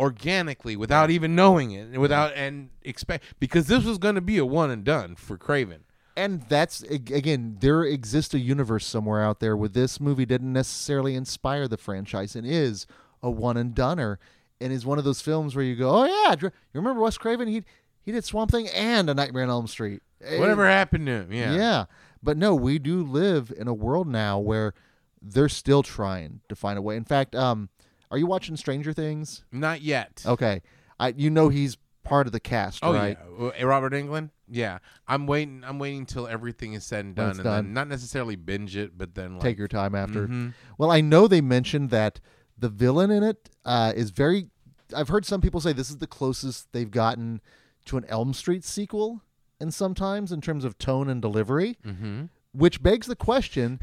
[0.00, 4.38] organically without even knowing it and without and expect because this was going to be
[4.38, 5.84] a one and done for Craven.
[6.16, 11.14] And that's again, there exists a universe somewhere out there where this movie didn't necessarily
[11.14, 12.86] inspire the franchise and is
[13.22, 14.18] a one and doneer,
[14.60, 17.48] and is one of those films where you go, "Oh yeah, you remember Wes Craven?
[17.48, 17.62] He
[18.02, 20.02] he did Swamp Thing and A Nightmare on Elm Street.
[20.38, 21.32] Whatever happened to him?
[21.32, 21.54] Yeah.
[21.54, 21.84] Yeah.
[22.22, 24.74] But no, we do live in a world now where
[25.22, 26.96] they're still trying to find a way.
[26.96, 27.68] In fact, um,
[28.10, 29.44] are you watching Stranger Things?
[29.52, 30.22] Not yet.
[30.26, 30.62] Okay,
[30.98, 33.18] I you know he's part of the cast, Oh right?
[33.38, 34.30] yeah, Uh, Robert Englund.
[34.50, 35.62] Yeah, I'm waiting.
[35.64, 37.64] I'm waiting until everything is said and done, and done.
[37.66, 40.26] then not necessarily binge it, but then like, Take your time after.
[40.26, 40.54] Mhm.
[40.78, 42.18] Well, I know they mentioned that
[42.58, 44.48] the villain in it uh, is very.
[44.96, 47.40] I've heard some people say this is the closest they've gotten
[47.86, 49.22] to an Elm Street sequel,
[49.60, 52.30] and sometimes in terms of tone and delivery, Mhm.
[52.52, 53.78] which begs the question.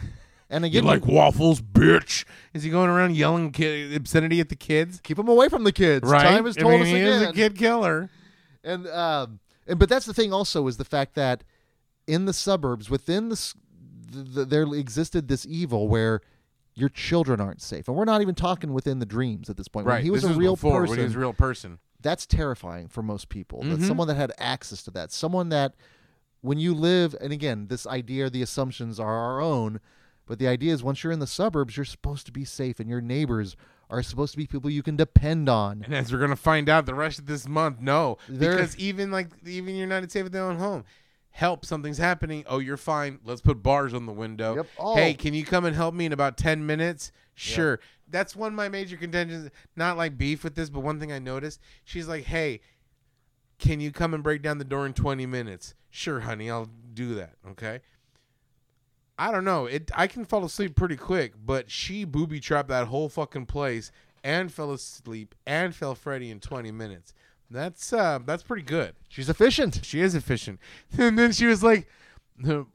[0.50, 2.24] And You again, like waffles, bitch?
[2.54, 5.00] Is he going around yelling kid, obscenity at the kids?
[5.02, 6.08] keep them away from the kids.
[6.08, 6.22] Right.
[6.24, 7.22] Time has I told mean, us he again.
[7.24, 8.10] is a kid killer.
[8.64, 11.44] and um and but that's the thing also is the fact that
[12.08, 13.56] in the suburbs within the, s-
[14.14, 16.22] th th there existed this evil where
[16.76, 19.88] your children aren't safe and we're not even talking within the dreams at this point
[19.88, 19.96] Right.
[19.96, 21.80] when he was this a real before, person he was a real person.
[22.02, 23.88] that's terrifying for most people that Mhm.
[23.88, 25.74] someone that had access to that someone that
[26.42, 29.80] when you live and again this idea or the assumptions are our own
[30.28, 32.90] but the idea is once you're in the suburbs you're supposed to be safe and
[32.90, 33.56] your neighbors
[33.90, 36.86] are supposed to be people you can depend on And as we're gonna find out
[36.88, 40.44] the rest of this month, no, They're- because even like even United States with their
[40.44, 40.84] own home,
[41.36, 42.46] help something's happening.
[42.48, 43.20] Oh, you're fine.
[43.26, 44.56] Let's put bars on the window.
[44.56, 44.68] Yep.
[44.80, 44.96] Oh.
[44.96, 47.12] Hey, can you come and help me in about ten minutes?
[47.34, 47.82] Sure.
[48.08, 49.50] That's one of my major contentions.
[49.76, 51.60] Not like beef with this, but one thing I noticed.
[51.84, 52.62] She's like, "Hey,
[53.60, 57.16] can you come and break down the door in twenty minutes?" Sure, honey, I'll do
[57.16, 57.34] that.
[57.52, 57.82] Okay.
[59.20, 59.66] I don't know.
[59.66, 63.92] It I can fall asleep pretty quick, but she booby trapped that whole fucking place
[64.24, 67.14] and fell asleep and fell Freddy in 20 minutes.
[67.56, 68.96] That's uh that's pretty good.
[69.10, 70.60] she's efficient She is efficient.
[70.98, 71.88] And then she was like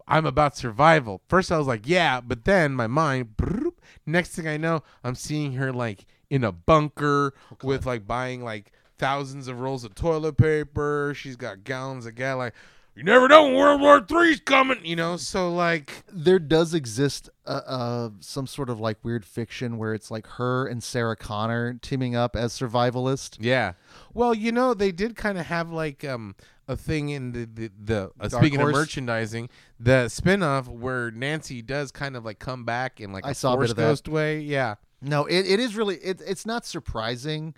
[0.09, 1.21] I'm about survival.
[1.29, 5.15] First I was like, yeah, but then my mind broop, next thing I know, I'm
[5.15, 10.39] seeing her like in a bunker with like buying like thousands of rolls of toilet
[10.39, 11.13] paper.
[11.15, 12.55] She's got gallons of gas like
[13.01, 14.85] you never know when World War Three's coming.
[14.85, 19.79] You know, so like, there does exist uh, uh, some sort of like weird fiction
[19.79, 23.39] where it's like her and Sarah Connor teaming up as survivalist.
[23.41, 23.73] yeah.
[24.13, 26.35] Well, you know, they did kind of have like um
[26.69, 28.75] a thing in the the, the uh, Dark speaking Horse?
[28.75, 29.49] of merchandising,
[29.79, 33.55] the spinoff where Nancy does kind of like come back in like I a saw
[33.55, 33.83] a bit Force of that.
[33.83, 34.41] Ghost way.
[34.41, 34.75] Yeah.
[35.01, 37.55] No, it, it is really it, it's not surprising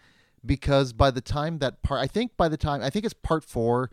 [0.46, 3.42] because by the time that part I think by the time I think it's part
[3.42, 3.90] 4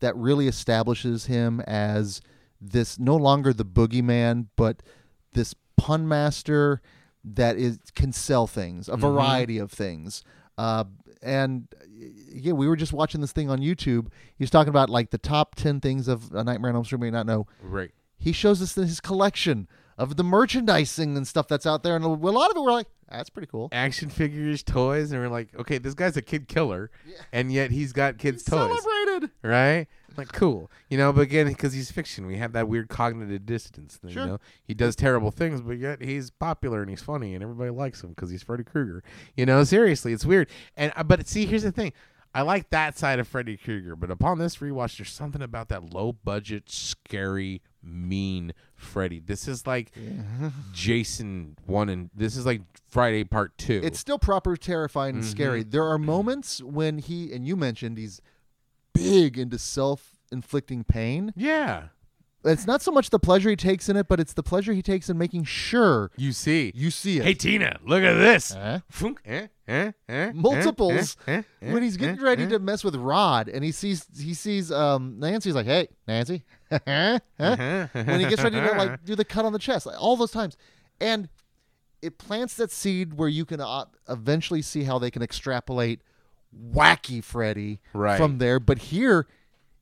[0.00, 2.20] that really establishes him as
[2.60, 4.82] this no longer the boogeyman but
[5.32, 6.82] this pun master
[7.24, 10.22] that is can sell things, a variety of things.
[10.58, 10.84] Uh,
[11.22, 11.84] and uh,
[12.32, 14.08] yeah, we were just watching this thing on YouTube.
[14.36, 16.98] He was talking about like the top 10 things of A Nightmare on Elm Street
[16.98, 17.90] you may not know Right.
[18.18, 19.68] he shows us his collection
[19.98, 22.86] of the merchandising and stuff that's out there, and a lot of it we're like,
[23.10, 23.68] that's pretty cool.
[23.72, 26.90] Action figures, toys, and we're like, okay, this guy's a kid killer,
[27.32, 28.80] and yet he's got kids' toys.
[28.80, 29.30] Celebrated.
[29.42, 29.86] right?
[30.16, 31.12] Like cool, you know.
[31.12, 33.96] But again, because he's fiction, we have that weird cognitive dissonance.
[33.96, 34.22] Thing, Sure.
[34.22, 37.70] You know, he does terrible things, but yet he's popular and he's funny, and everybody
[37.70, 39.02] likes him because he's Freddy Krueger.
[39.36, 40.48] You know, seriously, it's weird.
[40.76, 41.92] And uh, but see, here's the thing.
[42.34, 45.92] I like that side of Freddy Krueger, but upon this rewatch, there's something about that
[45.92, 49.20] low budget, scary, mean Freddy.
[49.20, 49.92] This is like
[50.72, 53.80] Jason one, and this is like Friday Part Two.
[53.82, 55.62] It's still proper terrifying and scary.
[55.62, 55.70] Mm-hmm.
[55.70, 58.20] There are moments when he and you mentioned he's
[58.92, 61.32] big into self-inflicting pain.
[61.36, 61.84] yeah,
[62.44, 64.80] It's not so much the pleasure he takes in it, but it's the pleasure he
[64.82, 66.72] takes in making sure you see.
[66.74, 67.24] you see it.
[67.24, 68.52] Hey Tina, look at this.
[68.52, 68.80] Huh?
[68.88, 71.16] Funk, eh, eh, eh, multiples.
[71.26, 72.48] Eh, eh, eh, when he's getting eh, ready eh.
[72.48, 76.44] to mess with Rod and he sees he sees um Nancy's like hey Nancy.
[76.70, 77.20] When
[78.20, 80.56] he gets ready to like do the cut on the chest like, all those times.
[81.00, 81.28] And
[82.02, 86.00] it plants that seed where you can uh, eventually see how they can extrapolate
[86.54, 88.16] wacky Freddy Right.
[88.16, 88.58] from there.
[88.58, 89.26] But here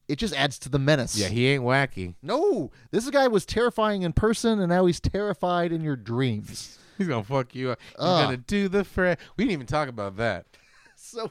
[0.09, 2.15] it just adds to the menace Yeah, he ain't wacky.
[2.23, 7.07] no this guy was terrifying in person and now he's terrified in your dreams He's
[7.07, 7.79] gonna fuck you up.
[7.91, 9.19] He's gonna do the Fred.
[9.37, 10.47] We didn't even talk about that.
[10.97, 11.31] So,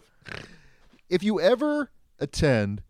[1.09, 2.81] if you ever attend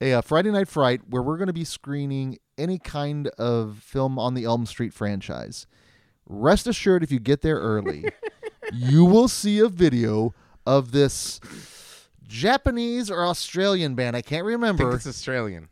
[0.00, 4.18] a, uh Friday Night Fright where we're going to be screening any kind of film
[4.18, 5.66] on the Elm Street franchise,
[6.28, 8.04] rest assured if you get there early,
[8.72, 10.34] you will see a video
[10.66, 11.40] of this
[12.28, 14.16] Japanese or Australian band.
[14.16, 15.68] I can't I think remember, it's Australian.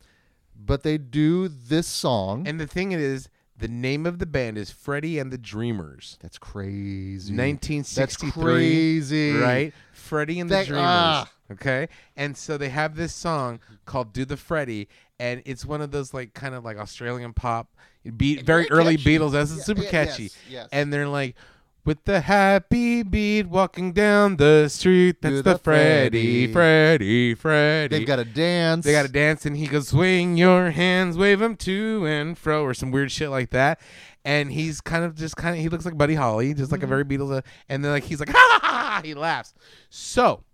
[0.56, 2.46] but they do this song.
[2.46, 6.18] And the thing is, the name of the band is Freddie and the Dreamers.
[6.20, 7.32] That's crazy.
[7.32, 8.30] 1963.
[8.30, 9.32] That's crazy.
[9.32, 9.72] Right?
[9.92, 10.84] Freddie and the Dreamers.
[10.86, 11.30] ah.
[11.52, 11.88] Okay?
[12.16, 14.88] And so they have this song called Do the Freddy,
[15.20, 17.68] and it's one of those like kind of like Australian pop
[18.16, 19.18] beat very very early catchy.
[19.18, 19.32] Beatles.
[19.32, 20.22] That's Yeah, super catchy.
[20.24, 20.68] yes, yes.
[20.72, 21.36] And they're like
[21.84, 25.20] with the happy beat walking down the street.
[25.20, 26.52] That's the, the Freddy, Freddy.
[26.52, 27.98] Freddy, Freddy.
[27.98, 28.84] They've got to dance.
[28.84, 32.62] They got to dance, and he goes, "Swing your hands, wave them to and fro,"
[32.62, 33.80] or some weird shit like that.
[34.24, 36.86] And he's kind of just kind of he looks like Buddy Holly, just like a
[36.86, 37.36] very Beatles.
[37.36, 39.52] Uh, and then like he's like, "Ha ha ha!" ha," He laughs.
[39.90, 40.44] So,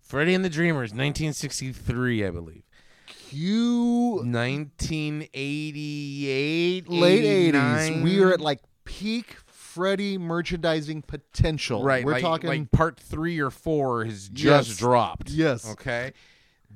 [0.00, 2.62] Freddie and the Dreamers, 1963, I believe.
[3.06, 4.20] Q.
[4.24, 7.78] 1988, late 89.
[7.92, 8.02] eighties.
[8.02, 9.36] We are at like peak
[9.78, 11.82] Freddy merchandising potential.
[11.84, 12.04] right.
[12.04, 14.76] We're like, talking like part three or four has just Yes.
[14.78, 15.30] dropped.
[15.30, 15.70] Yes.
[15.70, 16.12] Okay.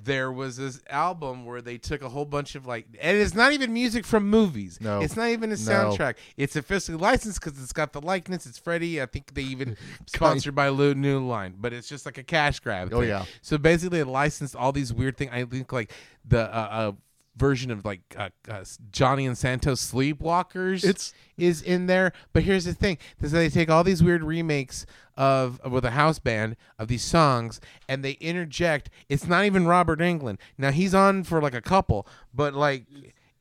[0.04, 3.52] There was this album where they took a whole bunch of like, and it's not
[3.52, 4.78] even music from movies.
[4.80, 5.00] No.
[5.00, 5.60] it's not even a No.
[5.60, 6.14] soundtrack.
[6.36, 8.46] It's officially licensed because it's got the likeness.
[8.46, 9.02] It's Freddy.
[9.02, 9.76] I think they even
[10.06, 12.88] sponsored by Lou New Line, but it's just like a cash grab.
[12.92, 13.10] Oh, thing.
[13.10, 13.24] yeah.
[13.42, 15.30] So basically, they licensed all these weird things.
[15.32, 15.92] I think like
[16.24, 16.92] the uh, uh,
[17.36, 20.84] version of like uh, uh, Johnny and Santos Sleepwalkers.
[20.84, 22.12] It's- is in there.
[22.32, 24.86] But here's the thing: is that they take all these weird remakes
[25.16, 28.90] of with a house band of these songs, and they interject.
[29.08, 30.38] It's not even Robert Englund.
[30.58, 32.84] Now he's on for like a couple, but like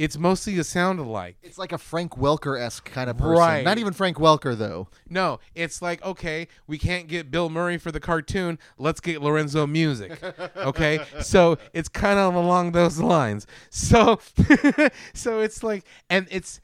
[0.02, 1.38] it's mostly a sound alike.
[1.44, 3.34] It's like a Frank Welker esque kind of person.
[3.38, 3.64] Right.
[3.64, 4.88] Not even Frank Welker though.
[5.08, 8.58] No, it's like okay, we can't get Bill Murray for the cartoon.
[8.80, 10.20] Let's get Lorenzo Music.
[10.58, 13.46] Okay, so it's kind of along those lines.
[13.70, 14.20] So,
[15.14, 16.62] so it's like, and it's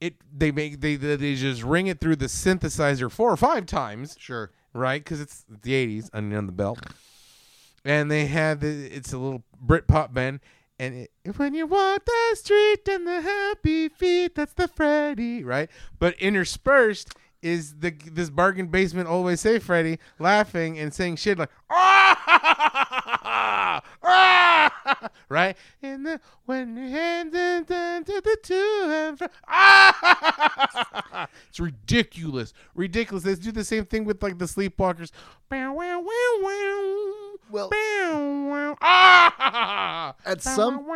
[0.00, 0.14] it.
[0.36, 4.50] They make they they just ring it through the synthesizer four or five times, Sure.
[4.72, 5.02] right?
[5.02, 6.80] Because it's the '80s, onion on the belt,
[7.84, 10.40] and they have the, it's a little Brit pop band.
[10.80, 15.68] And it, when you walk the street and the happy feet, that's the Freddy, right?
[15.98, 17.12] But interspersed
[17.42, 22.30] is the this bargain basement always say Freddy laughing and saying shit like ah,
[25.28, 25.56] right?
[25.82, 32.52] And the when your hands and down to the two and fro, ah, it's ridiculous,
[32.74, 33.24] ridiculous.
[33.24, 35.10] They do the same thing with like the Sleepwalkers.
[35.48, 37.29] Bow, wow, wow, wow.
[37.50, 37.70] Well,
[38.82, 40.14] Ah!
[40.24, 40.86] at some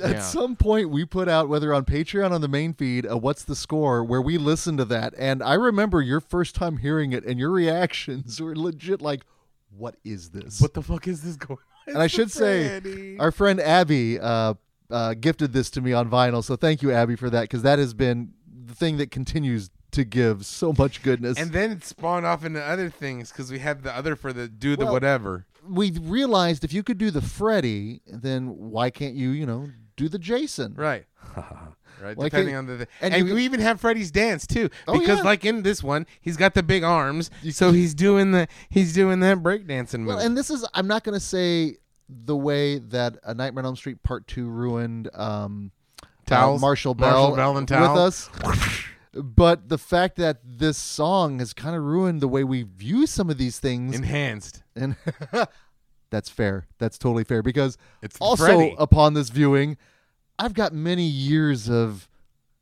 [0.00, 0.20] at Yeah.
[0.20, 3.54] some point we put out whether on Patreon on the main feed a what's the
[3.56, 7.38] score where we listen to that and I remember your first time hearing it and
[7.38, 9.22] your reactions were legit like
[9.76, 10.60] what is this?
[10.60, 11.58] What the fuck is this going?
[11.86, 11.94] on?
[11.94, 14.54] and I should say our friend Abby uh,
[14.90, 17.78] uh, gifted this to me on vinyl so thank you Abby for that because that
[17.78, 18.32] has been
[18.66, 21.36] the thing that continues to give so much goodness.
[21.38, 24.46] and then it spawned off into other things because we had the other for the
[24.46, 25.46] do the Well, whatever.
[25.68, 30.08] We realized if you could do the Freddy, then why can't you, you know, do
[30.08, 30.74] the Jason?
[30.74, 31.04] Right.
[31.36, 32.16] right.
[32.16, 34.70] Like Depending it- on the, the and and, you- we even have Freddy's dance too,
[34.88, 35.24] Oh, because yeah.
[35.24, 39.20] like in this one, he's got the big arms, so he's doing the he's doing
[39.20, 40.08] that breakdancing move.
[40.08, 41.76] Well, and this is I'm not going to say
[42.08, 45.70] the way that a Nightmare on Elm Street Part Two ruined um,
[46.02, 46.60] uh, Towels?
[46.60, 48.30] Marshall Bell, Marshall Bell and with us.
[49.12, 53.28] but the fact that this song has kind of ruined the way we view some
[53.30, 54.62] of these things, Enhanced.
[54.76, 54.96] and
[56.10, 56.66] that's fair.
[56.78, 58.74] That's totally fair because It's also Freddy.
[58.78, 59.76] upon this viewing,
[60.38, 62.08] I've got many years of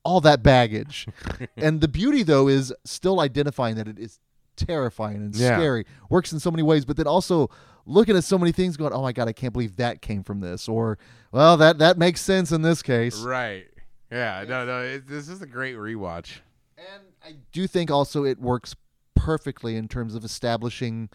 [0.04, 1.06] all that baggage.
[1.56, 4.18] and the beauty though is still identifying that it is
[4.56, 5.56] terrifying and Yeah.
[5.56, 5.84] scary.
[6.10, 7.50] Works in so many ways, but then also
[7.86, 10.40] looking at so many things going, "Oh my god, I can't believe that came from
[10.40, 10.98] this." Or,
[11.30, 13.66] "Well, that that makes sense in this case." Right.
[14.10, 14.44] Yeah.
[14.48, 14.64] No.
[14.66, 14.80] No.
[14.82, 16.38] It, this is a great rewatch.
[16.76, 18.74] And I do think also it works
[19.14, 21.08] perfectly in terms of establishing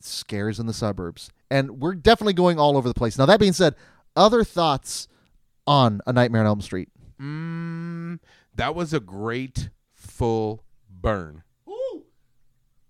[0.00, 1.30] scares in the suburbs.
[1.50, 3.18] And we're definitely going all over the place.
[3.18, 3.74] Now that being said,
[4.16, 5.06] other thoughts
[5.66, 6.88] on A Nightmare on Elm Street?
[7.20, 8.18] Mm,
[8.54, 11.42] that was a great full burn.
[11.68, 12.04] Ooh.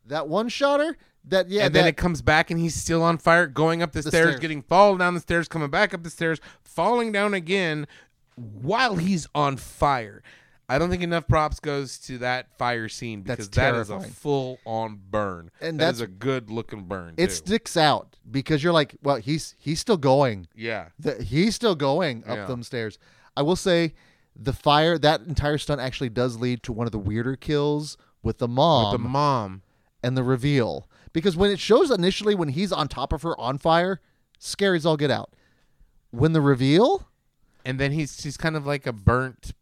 [0.06, 0.96] That one shotter?
[1.28, 4.02] That yeah, and then it comes back and he's still on fire, going up the,
[4.02, 4.40] The stairs, stairs.
[4.40, 7.88] getting fall down the stairs, coming back up the stairs, falling down again
[8.36, 10.22] while he's on fire.
[10.68, 14.58] I don't think enough props goes to that fire scene because that is a full
[14.66, 15.50] on burn.
[15.60, 17.14] And that is that's- a good looking burn.
[17.16, 17.32] it too.
[17.34, 20.48] sticks out because you're like, well, he's he's still going.
[20.56, 20.88] yeah.
[20.98, 22.46] The, he's still going up Yeah.
[22.46, 22.98] them stairs.
[23.36, 23.94] I will say
[24.34, 28.38] the fire that entire stunt actually does lead to one of the weirder kills with
[28.38, 28.92] the mom.
[28.92, 29.62] With the mom.
[30.02, 30.88] and the reveal.
[31.12, 34.00] Because when it shows initially when he's on top of her on fire,
[34.40, 35.32] scary as all get out.
[36.10, 37.08] When the reveal
[37.66, 39.52] And then he's she's kind of like a burnt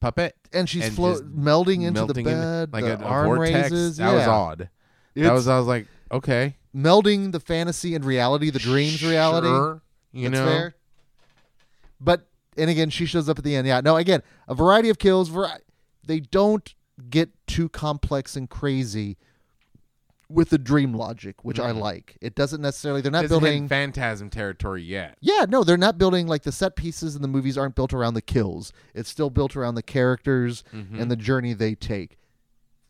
[0.00, 0.36] puppet.
[0.52, 3.70] and she's And just melding into the melting in- bed, like the a, a vortex.
[3.70, 4.68] raises, That was odd.
[5.14, 6.56] It's that was I was like, okay.
[6.76, 9.80] melding the fantasy and reality, the dreams reality.
[10.12, 10.46] You That's know.
[10.46, 10.74] fair.
[12.00, 12.26] But
[12.56, 13.66] and again, she shows up at the end.
[13.66, 15.28] Yeah, no, again, a variety of kills.
[15.28, 15.60] Vari-
[16.06, 16.74] they don't
[17.10, 19.16] get too complex and crazy
[20.28, 21.80] with the dream logic, which I Mhm.
[21.80, 22.16] like.
[22.20, 23.00] It doesn't necessarily.
[23.02, 23.68] They're not Doesn't hit building.
[23.68, 25.16] phantasm territory yet.
[25.20, 28.14] Yeah, no, they're not building like the set pieces in the movies aren't built around
[28.14, 28.72] the kills.
[28.94, 30.98] It's still built around the characters Mhm.
[31.00, 32.16] and the journey they take.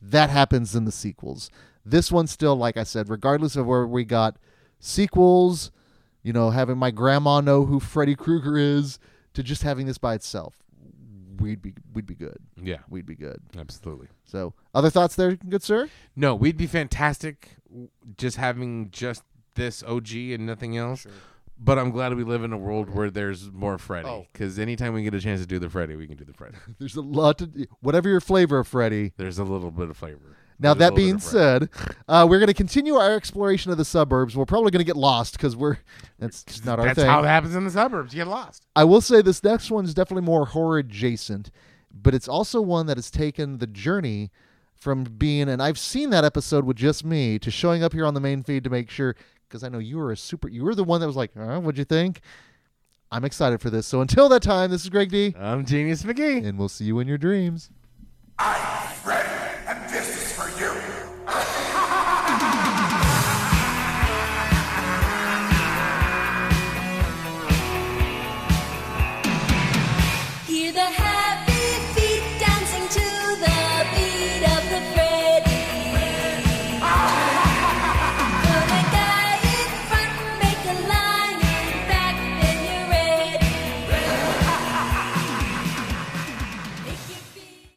[0.00, 1.50] That happens in the sequels.
[1.84, 4.36] This one still, like I said, regardless of where we got
[4.78, 5.70] sequels,
[6.22, 8.98] you know, having my grandma know who Freddy Krueger is,
[9.34, 10.62] to just having this by itself,
[11.40, 12.38] we'd be we'd be good.
[12.62, 13.40] Yeah, We'd be good.
[13.58, 14.08] absolutely.
[14.24, 15.88] So, other thoughts there, good sir?
[16.16, 17.56] No, we'd be fantastic
[18.16, 19.22] just having just
[19.54, 21.06] this OG and nothing else.
[21.56, 24.08] But I'm glad we live in a world where there's more Freddy.
[24.08, 24.26] Oh.
[24.32, 26.56] Because anytime we get a chance to do the Freddy, we can do the Freddy.
[26.80, 27.48] There's a lot to
[27.80, 29.12] whatever your flavor of Freddy.
[29.16, 30.36] There's a little bit of flavor.
[30.58, 31.66] Now There's that being bit of Freddy.
[31.72, 34.36] said, uh, we're going to continue our exploration of the suburbs.
[34.36, 35.78] We're probably going to get lost because we're
[36.18, 37.06] that's just not our that's thing.
[37.06, 38.14] how it happens in the suburbs.
[38.14, 38.66] You get lost.
[38.76, 41.50] I will say this next one is definitely more horror adjacent,
[41.92, 44.30] but it's also one that has taken the journey
[44.74, 48.12] from being, and I've seen that episode with just me, to showing up here on
[48.14, 49.16] the main feed to make sure,
[49.48, 51.58] because I know you were a super, you were the one that was like, huh,
[51.60, 52.20] what'd you think?
[53.10, 53.86] I'm excited for this.
[53.86, 56.44] So until that time, this is Greg D, I'm Genius McGee.
[56.46, 57.70] and we'll see you in your dreams.
[58.38, 58.94] I